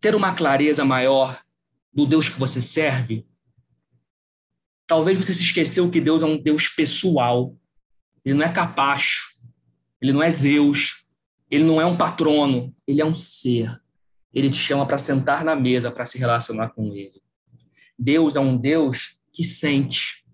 ter 0.01 0.15
uma 0.15 0.35
clareza 0.35 0.85
maior 0.85 1.43
do 1.93 2.07
Deus 2.07 2.29
que 2.29 2.39
você 2.39 2.63
serve? 2.63 3.27
Talvez 4.87 5.19
você 5.19 5.35
se 5.35 5.43
esqueceu 5.43 5.91
que 5.91 6.01
Deus 6.01 6.23
é 6.23 6.27
um 6.27 6.41
Deus 6.41 6.69
pessoal, 6.69 7.57
ele 8.25 8.35
não 8.35 8.45
é 8.45 8.53
capacho, 8.53 9.39
ele 10.01 10.13
não 10.13 10.23
é 10.23 10.31
Zeus, 10.31 11.05
ele 11.51 11.65
não 11.65 11.81
é 11.81 11.87
um 11.87 11.97
patrono, 11.97 12.75
ele 12.87 13.01
é 13.01 13.05
um 13.05 13.15
ser. 13.15 13.81
Ele 14.33 14.51
te 14.51 14.57
chama 14.57 14.87
para 14.87 14.99
sentar 14.99 15.45
na 15.45 15.55
mesa 15.55 15.91
para 15.91 16.07
se 16.07 16.19
relacionar 16.19 16.71
com 16.71 16.95
ele. 16.95 17.23
Deus 17.99 18.35
é 18.35 18.41
um 18.41 18.57
Deus 18.57 19.21
que 19.33 19.45
sente. 19.45 20.25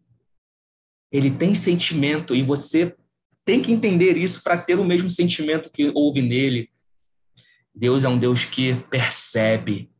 Ele 1.13 1.31
tem 1.31 1.55
sentimento 1.55 2.35
e 2.35 2.43
você 2.43 2.97
tem 3.45 3.61
que 3.61 3.73
entender 3.73 4.17
isso 4.17 4.43
para 4.43 4.57
ter 4.57 4.79
o 4.79 4.85
mesmo 4.85 5.11
sentimento 5.11 5.71
que 5.71 5.91
houve 5.95 6.23
nele. 6.23 6.71
Deus 7.75 8.05
é 8.05 8.09
um 8.09 8.19
Deus 8.19 8.45
que 8.45 8.75
percebe. 8.89 9.91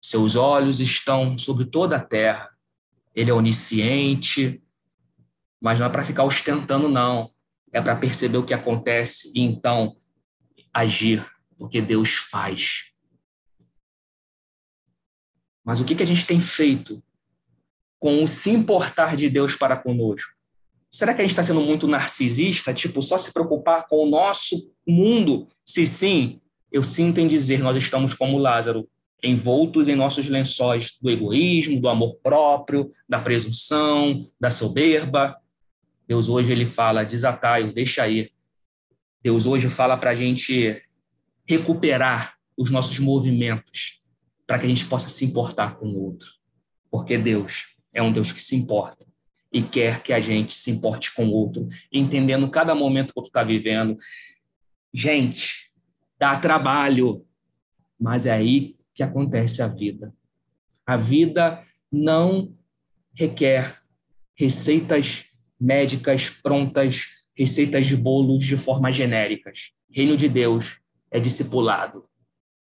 Seus 0.00 0.36
olhos 0.36 0.80
estão 0.80 1.36
sobre 1.36 1.66
toda 1.66 1.96
a 1.96 2.04
terra. 2.04 2.50
Ele 3.14 3.30
é 3.30 3.34
onisciente, 3.34 4.62
mas 5.60 5.78
não 5.78 5.86
é 5.86 5.90
para 5.90 6.04
ficar 6.04 6.24
ostentando, 6.24 6.88
não. 6.88 7.30
É 7.72 7.80
para 7.80 7.96
perceber 7.96 8.38
o 8.38 8.46
que 8.46 8.54
acontece 8.54 9.30
e 9.34 9.42
então 9.42 9.96
agir, 10.72 11.26
porque 11.58 11.80
Deus 11.80 12.14
faz. 12.14 12.84
Mas 15.64 15.80
o 15.80 15.84
que, 15.84 15.94
que 15.94 16.02
a 16.02 16.06
gente 16.06 16.26
tem 16.26 16.40
feito 16.40 17.02
com 17.98 18.22
o 18.22 18.28
se 18.28 18.50
importar 18.50 19.16
de 19.16 19.28
Deus 19.28 19.54
para 19.54 19.76
conosco? 19.76 20.32
Será 20.90 21.12
que 21.12 21.20
a 21.20 21.24
gente 21.24 21.32
está 21.32 21.42
sendo 21.42 21.60
muito 21.60 21.86
narcisista, 21.86 22.72
tipo, 22.72 23.02
só 23.02 23.18
se 23.18 23.32
preocupar 23.32 23.86
com 23.86 24.06
o 24.06 24.08
nosso 24.08 24.72
mundo? 24.86 25.46
Se 25.64 25.84
sim, 25.84 26.40
eu 26.72 26.82
sinto 26.82 27.20
em 27.20 27.28
dizer, 27.28 27.60
nós 27.60 27.76
estamos 27.76 28.14
como 28.14 28.38
Lázaro, 28.38 28.88
envoltos 29.22 29.88
em 29.88 29.96
nossos 29.96 30.26
lençóis 30.28 30.96
do 31.02 31.10
egoísmo, 31.10 31.80
do 31.80 31.88
amor 31.88 32.16
próprio, 32.22 32.90
da 33.08 33.20
presunção, 33.20 34.26
da 34.40 34.48
soberba, 34.48 35.36
Deus 36.08 36.30
hoje 36.30 36.50
ele 36.50 36.64
fala, 36.64 37.04
desatai, 37.04 37.70
deixa 37.70 38.02
aí. 38.02 38.32
Deus 39.22 39.44
hoje 39.44 39.68
fala 39.68 39.94
para 39.94 40.10
a 40.10 40.14
gente 40.14 40.82
recuperar 41.46 42.38
os 42.56 42.70
nossos 42.70 42.98
movimentos, 42.98 44.00
para 44.46 44.58
que 44.58 44.64
a 44.64 44.68
gente 44.68 44.86
possa 44.86 45.10
se 45.10 45.26
importar 45.26 45.76
com 45.76 45.86
o 45.86 46.02
outro. 46.02 46.30
Porque 46.90 47.18
Deus 47.18 47.76
é 47.92 48.02
um 48.02 48.10
Deus 48.10 48.32
que 48.32 48.40
se 48.40 48.56
importa 48.56 49.06
e 49.52 49.62
quer 49.62 50.02
que 50.02 50.12
a 50.12 50.20
gente 50.20 50.54
se 50.54 50.70
importe 50.70 51.14
com 51.14 51.26
o 51.26 51.32
outro, 51.32 51.68
entendendo 51.92 52.50
cada 52.50 52.74
momento 52.74 53.08
que 53.08 53.20
tu 53.20 53.26
está 53.26 53.42
vivendo. 53.42 53.98
Gente, 54.92 55.70
dá 56.18 56.38
trabalho, 56.38 57.26
mas 58.00 58.24
é 58.24 58.32
aí 58.32 58.76
que 58.94 59.02
acontece 59.02 59.62
a 59.62 59.68
vida. 59.68 60.14
A 60.86 60.96
vida 60.96 61.62
não 61.92 62.54
requer 63.14 63.82
receitas 64.34 65.28
médicas 65.60 66.30
prontas, 66.30 67.08
receitas 67.36 67.86
de 67.86 67.96
bolos 67.96 68.44
de 68.44 68.56
forma 68.56 68.92
genéricas. 68.92 69.72
Reino 69.90 70.16
de 70.16 70.28
Deus 70.28 70.80
é 71.10 71.18
discipulado, 71.18 72.04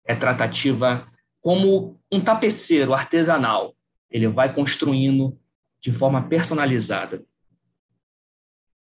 é 0.05 0.15
tratativa 0.15 1.07
como 1.41 1.99
um 2.11 2.19
tapeceiro 2.19 2.93
artesanal. 2.93 3.75
Ele 4.09 4.27
vai 4.27 4.53
construindo 4.53 5.37
de 5.81 5.91
forma 5.91 6.27
personalizada. 6.27 7.23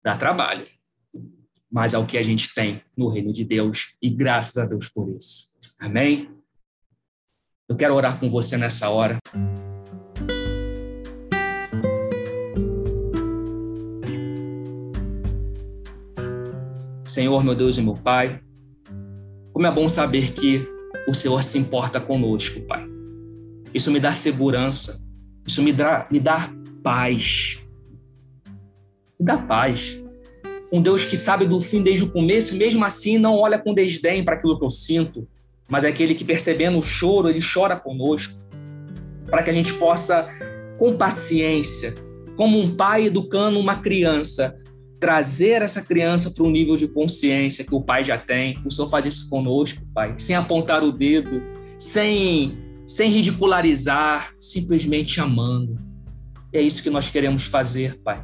Dá 0.03 0.17
trabalho, 0.17 0.67
mas 1.71 1.95
é 1.95 1.99
o 1.99 2.07
que 2.07 2.17
a 2.17 2.23
gente 2.23 2.55
tem 2.55 2.83
no 2.97 3.09
reino 3.09 3.33
de 3.33 3.45
Deus 3.45 3.97
e 4.01 4.09
graças 4.09 4.57
a 4.57 4.67
Deus 4.67 4.89
por 4.89 5.09
isso. 5.17 5.57
Amém? 5.81 6.31
Eu 7.69 7.77
quero 7.77 7.95
orar 7.95 8.19
com 8.19 8.31
você 8.31 8.57
nessa 8.57 8.89
hora. 8.89 9.19
Senhor, 17.19 17.45
meu 17.45 17.57
Deus 17.57 17.77
e 17.77 17.83
meu 17.83 17.95
Pai, 17.95 18.41
como 19.53 19.67
é 19.67 19.75
bom 19.75 19.89
saber 19.89 20.31
que 20.35 20.63
o 21.09 21.13
Senhor 21.13 21.43
se 21.43 21.59
importa 21.59 22.01
conosco, 22.01 22.61
Pai. 22.61 22.87
Isso 23.75 23.91
me 23.91 23.99
dá 23.99 24.13
segurança, 24.13 25.05
isso 25.45 25.61
me 25.61 25.73
dá, 25.73 26.07
me 26.13 26.21
dá 26.21 26.53
paz. 26.81 27.59
Me 29.19 29.27
dá 29.27 29.37
paz. 29.37 30.01
Um 30.71 30.81
Deus 30.81 31.07
que 31.07 31.17
sabe 31.17 31.45
do 31.45 31.61
fim 31.61 31.83
desde 31.83 32.05
o 32.05 32.13
começo, 32.13 32.57
mesmo 32.57 32.85
assim 32.85 33.19
não 33.19 33.35
olha 33.35 33.59
com 33.59 33.75
desdém 33.75 34.25
para 34.25 34.37
aquilo 34.37 34.57
que 34.57 34.65
eu 34.65 34.71
sinto, 34.71 35.27
mas 35.69 35.83
é 35.83 35.89
aquele 35.89 36.15
que 36.15 36.25
percebendo 36.25 36.79
o 36.79 36.83
choro, 36.83 37.29
ele 37.29 37.41
chora 37.41 37.75
conosco, 37.75 38.39
para 39.27 39.43
que 39.43 39.51
a 39.51 39.53
gente 39.53 39.75
possa, 39.75 40.29
com 40.79 40.97
paciência, 40.97 41.95
como 42.37 42.61
um 42.61 42.77
pai 42.77 43.07
educando 43.07 43.59
uma 43.59 43.75
criança, 43.75 44.57
trazer 45.01 45.63
essa 45.63 45.81
criança 45.81 46.31
para 46.31 46.45
um 46.45 46.51
nível 46.51 46.77
de 46.77 46.89
consciência 46.89 47.65
que 47.65 47.75
o 47.75 47.81
pai 47.81 48.05
já 48.05 48.19
tem. 48.19 48.59
O 48.65 48.71
Senhor 48.71 48.89
faz 48.89 49.07
isso 49.07 49.29
conosco, 49.31 49.85
Pai, 49.95 50.15
sem 50.19 50.35
apontar 50.35 50.83
o 50.83 50.91
dedo, 50.91 51.43
sem, 51.79 52.53
sem 52.87 53.11
ridicularizar, 53.11 54.35
simplesmente 54.41 55.21
amando. 55.21 55.79
E 56.53 56.59
é 56.59 56.63
isso 56.63 56.83
que 56.83 56.91
nós 56.91 57.09
queremos 57.09 57.45
fazer, 57.45 57.99
Pai. 58.03 58.23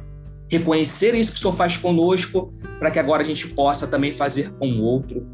Reconhecer 0.51 1.15
isso 1.15 1.31
que 1.31 1.37
o 1.37 1.41
Senhor 1.41 1.55
faz 1.55 1.77
conosco, 1.77 2.53
para 2.77 2.91
que 2.91 2.99
agora 2.99 3.23
a 3.23 3.25
gente 3.25 3.47
possa 3.47 3.87
também 3.87 4.11
fazer 4.11 4.51
com 4.57 4.69
o 4.69 4.81
outro. 4.81 5.25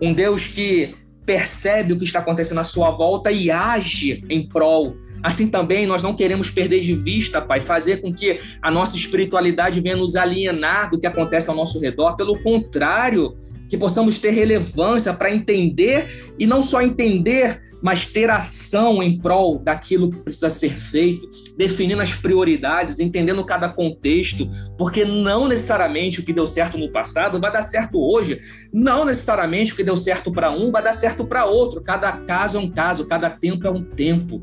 Um 0.00 0.12
Deus 0.12 0.46
que 0.46 0.94
percebe 1.24 1.94
o 1.94 1.98
que 1.98 2.04
está 2.04 2.18
acontecendo 2.18 2.58
à 2.58 2.64
sua 2.64 2.90
volta 2.90 3.32
e 3.32 3.50
age 3.50 4.22
em 4.28 4.46
prol 4.46 4.94
Assim 5.24 5.48
também 5.48 5.86
nós 5.86 6.02
não 6.02 6.14
queremos 6.14 6.50
perder 6.50 6.80
de 6.80 6.94
vista, 6.94 7.40
Pai, 7.40 7.62
fazer 7.62 8.02
com 8.02 8.12
que 8.12 8.38
a 8.60 8.70
nossa 8.70 8.94
espiritualidade 8.94 9.80
venha 9.80 9.96
nos 9.96 10.16
alienar 10.16 10.90
do 10.90 11.00
que 11.00 11.06
acontece 11.06 11.48
ao 11.48 11.56
nosso 11.56 11.80
redor. 11.80 12.14
Pelo 12.14 12.38
contrário, 12.42 13.34
que 13.70 13.78
possamos 13.78 14.18
ter 14.18 14.32
relevância 14.32 15.14
para 15.14 15.34
entender 15.34 16.34
e 16.38 16.46
não 16.46 16.60
só 16.60 16.82
entender, 16.82 17.62
mas 17.80 18.12
ter 18.12 18.28
ação 18.28 19.02
em 19.02 19.18
prol 19.18 19.58
daquilo 19.58 20.10
que 20.10 20.18
precisa 20.18 20.50
ser 20.50 20.70
feito, 20.70 21.26
definindo 21.56 22.02
as 22.02 22.12
prioridades, 22.12 23.00
entendendo 23.00 23.42
cada 23.44 23.70
contexto, 23.70 24.46
porque 24.76 25.06
não 25.06 25.48
necessariamente 25.48 26.20
o 26.20 26.24
que 26.24 26.34
deu 26.34 26.46
certo 26.46 26.76
no 26.76 26.92
passado 26.92 27.40
vai 27.40 27.50
dar 27.50 27.62
certo 27.62 27.98
hoje, 27.98 28.38
não 28.70 29.06
necessariamente 29.06 29.72
o 29.72 29.76
que 29.76 29.84
deu 29.84 29.96
certo 29.96 30.30
para 30.30 30.50
um 30.50 30.70
vai 30.70 30.82
dar 30.82 30.92
certo 30.92 31.24
para 31.24 31.46
outro. 31.46 31.82
Cada 31.82 32.12
caso 32.12 32.58
é 32.58 32.60
um 32.60 32.70
caso, 32.70 33.06
cada 33.06 33.30
tempo 33.30 33.66
é 33.66 33.70
um 33.70 33.82
tempo. 33.82 34.42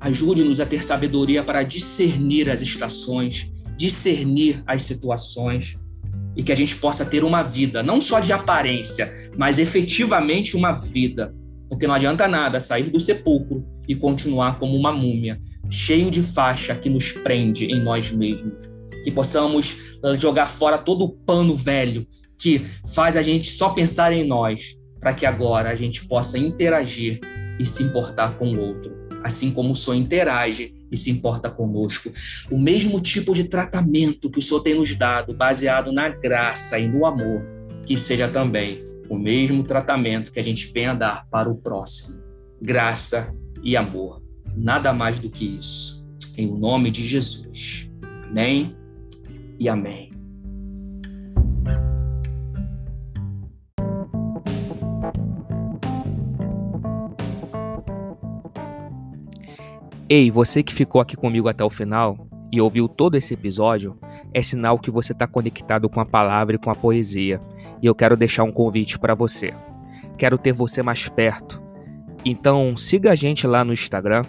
Ajude-nos 0.00 0.60
a 0.60 0.66
ter 0.66 0.82
sabedoria 0.84 1.42
para 1.42 1.62
discernir 1.62 2.50
as 2.50 2.60
estações, 2.60 3.50
discernir 3.76 4.62
as 4.66 4.82
situações 4.82 5.78
e 6.36 6.42
que 6.42 6.52
a 6.52 6.54
gente 6.54 6.76
possa 6.76 7.04
ter 7.04 7.24
uma 7.24 7.42
vida, 7.42 7.82
não 7.82 8.00
só 8.00 8.20
de 8.20 8.32
aparência, 8.32 9.30
mas 9.36 9.58
efetivamente 9.58 10.56
uma 10.56 10.72
vida. 10.72 11.34
Porque 11.68 11.86
não 11.86 11.94
adianta 11.94 12.28
nada 12.28 12.60
sair 12.60 12.90
do 12.90 13.00
sepulcro 13.00 13.64
e 13.88 13.96
continuar 13.96 14.58
como 14.58 14.76
uma 14.76 14.92
múmia, 14.92 15.40
cheio 15.70 16.10
de 16.10 16.22
faixa 16.22 16.74
que 16.74 16.90
nos 16.90 17.12
prende 17.12 17.66
em 17.66 17.82
nós 17.82 18.12
mesmos. 18.12 18.70
Que 19.02 19.10
possamos 19.10 19.80
eh, 20.04 20.16
jogar 20.16 20.50
fora 20.50 20.78
todo 20.78 21.04
o 21.04 21.08
pano 21.08 21.56
velho 21.56 22.06
que 22.38 22.66
faz 22.94 23.16
a 23.16 23.22
gente 23.22 23.50
só 23.50 23.70
pensar 23.70 24.12
em 24.12 24.26
nós, 24.26 24.76
para 25.00 25.14
que 25.14 25.24
agora 25.24 25.70
a 25.70 25.76
gente 25.76 26.06
possa 26.06 26.38
interagir 26.38 27.20
e 27.58 27.64
se 27.64 27.82
importar 27.82 28.36
com 28.36 28.52
o 28.52 28.60
outro, 28.60 29.05
assim 29.26 29.50
como 29.50 29.72
o 29.72 29.74
Senhor 29.74 29.96
interage 29.96 30.72
e 30.90 30.96
se 30.96 31.10
importa 31.10 31.50
conosco. 31.50 32.10
O 32.50 32.58
mesmo 32.58 33.00
tipo 33.00 33.34
de 33.34 33.44
tratamento 33.44 34.30
que 34.30 34.38
o 34.38 34.42
Senhor 34.42 34.60
tem 34.60 34.76
nos 34.76 34.96
dado, 34.96 35.34
baseado 35.34 35.90
na 35.90 36.08
graça 36.08 36.78
e 36.78 36.88
no 36.88 37.04
amor, 37.04 37.42
que 37.84 37.96
seja 37.96 38.28
também 38.28 38.84
o 39.08 39.18
mesmo 39.18 39.62
tratamento 39.62 40.32
que 40.32 40.40
a 40.40 40.44
gente 40.44 40.72
venha 40.72 40.94
dar 40.94 41.26
para 41.28 41.50
o 41.50 41.56
próximo. 41.56 42.20
Graça 42.62 43.34
e 43.62 43.76
amor. 43.76 44.22
Nada 44.56 44.92
mais 44.92 45.18
do 45.18 45.28
que 45.28 45.44
isso. 45.58 46.06
Em 46.38 46.46
nome 46.46 46.90
de 46.90 47.04
Jesus. 47.04 47.90
Amém 48.30 48.74
e 49.58 49.68
amém. 49.68 50.15
Ei, 60.08 60.30
você 60.30 60.62
que 60.62 60.72
ficou 60.72 61.00
aqui 61.00 61.16
comigo 61.16 61.48
até 61.48 61.64
o 61.64 61.70
final 61.70 62.28
e 62.52 62.60
ouviu 62.60 62.88
todo 62.88 63.16
esse 63.16 63.34
episódio, 63.34 63.98
é 64.32 64.40
sinal 64.40 64.78
que 64.78 64.88
você 64.88 65.12
está 65.12 65.26
conectado 65.26 65.88
com 65.88 65.98
a 65.98 66.06
palavra 66.06 66.54
e 66.54 66.58
com 66.58 66.70
a 66.70 66.76
poesia. 66.76 67.40
E 67.82 67.86
eu 67.86 67.94
quero 67.94 68.16
deixar 68.16 68.44
um 68.44 68.52
convite 68.52 69.00
para 69.00 69.16
você. 69.16 69.52
Quero 70.16 70.38
ter 70.38 70.52
você 70.52 70.80
mais 70.80 71.08
perto. 71.08 71.60
Então 72.24 72.76
siga 72.76 73.10
a 73.10 73.14
gente 73.16 73.48
lá 73.48 73.64
no 73.64 73.72
Instagram, 73.72 74.22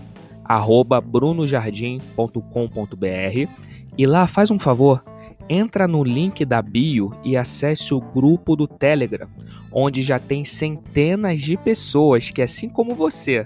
brunojardim.com.br 1.04 3.52
e 3.96 4.08
lá 4.08 4.26
faz 4.26 4.50
um 4.50 4.58
favor, 4.58 5.04
entra 5.48 5.88
no 5.88 6.04
link 6.04 6.44
da 6.44 6.60
bio 6.60 7.12
e 7.24 7.38
acesse 7.38 7.94
o 7.94 8.02
grupo 8.02 8.56
do 8.56 8.68
Telegram, 8.68 9.28
onde 9.72 10.02
já 10.02 10.18
tem 10.18 10.44
centenas 10.44 11.40
de 11.40 11.56
pessoas 11.56 12.32
que, 12.32 12.42
assim 12.42 12.68
como 12.68 12.96
você, 12.96 13.46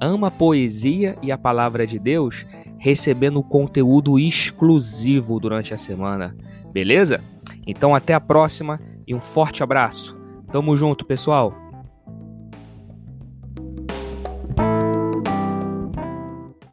ama 0.00 0.28
a 0.28 0.30
poesia 0.30 1.16
e 1.22 1.32
a 1.32 1.38
palavra 1.38 1.86
de 1.86 1.98
Deus, 1.98 2.46
recebendo 2.78 3.42
conteúdo 3.42 4.18
exclusivo 4.18 5.40
durante 5.40 5.72
a 5.74 5.76
semana. 5.76 6.36
Beleza? 6.72 7.22
Então 7.66 7.94
até 7.94 8.14
a 8.14 8.20
próxima 8.20 8.80
e 9.06 9.14
um 9.14 9.20
forte 9.20 9.62
abraço. 9.62 10.16
Tamo 10.52 10.76
junto, 10.76 11.04
pessoal. 11.04 11.65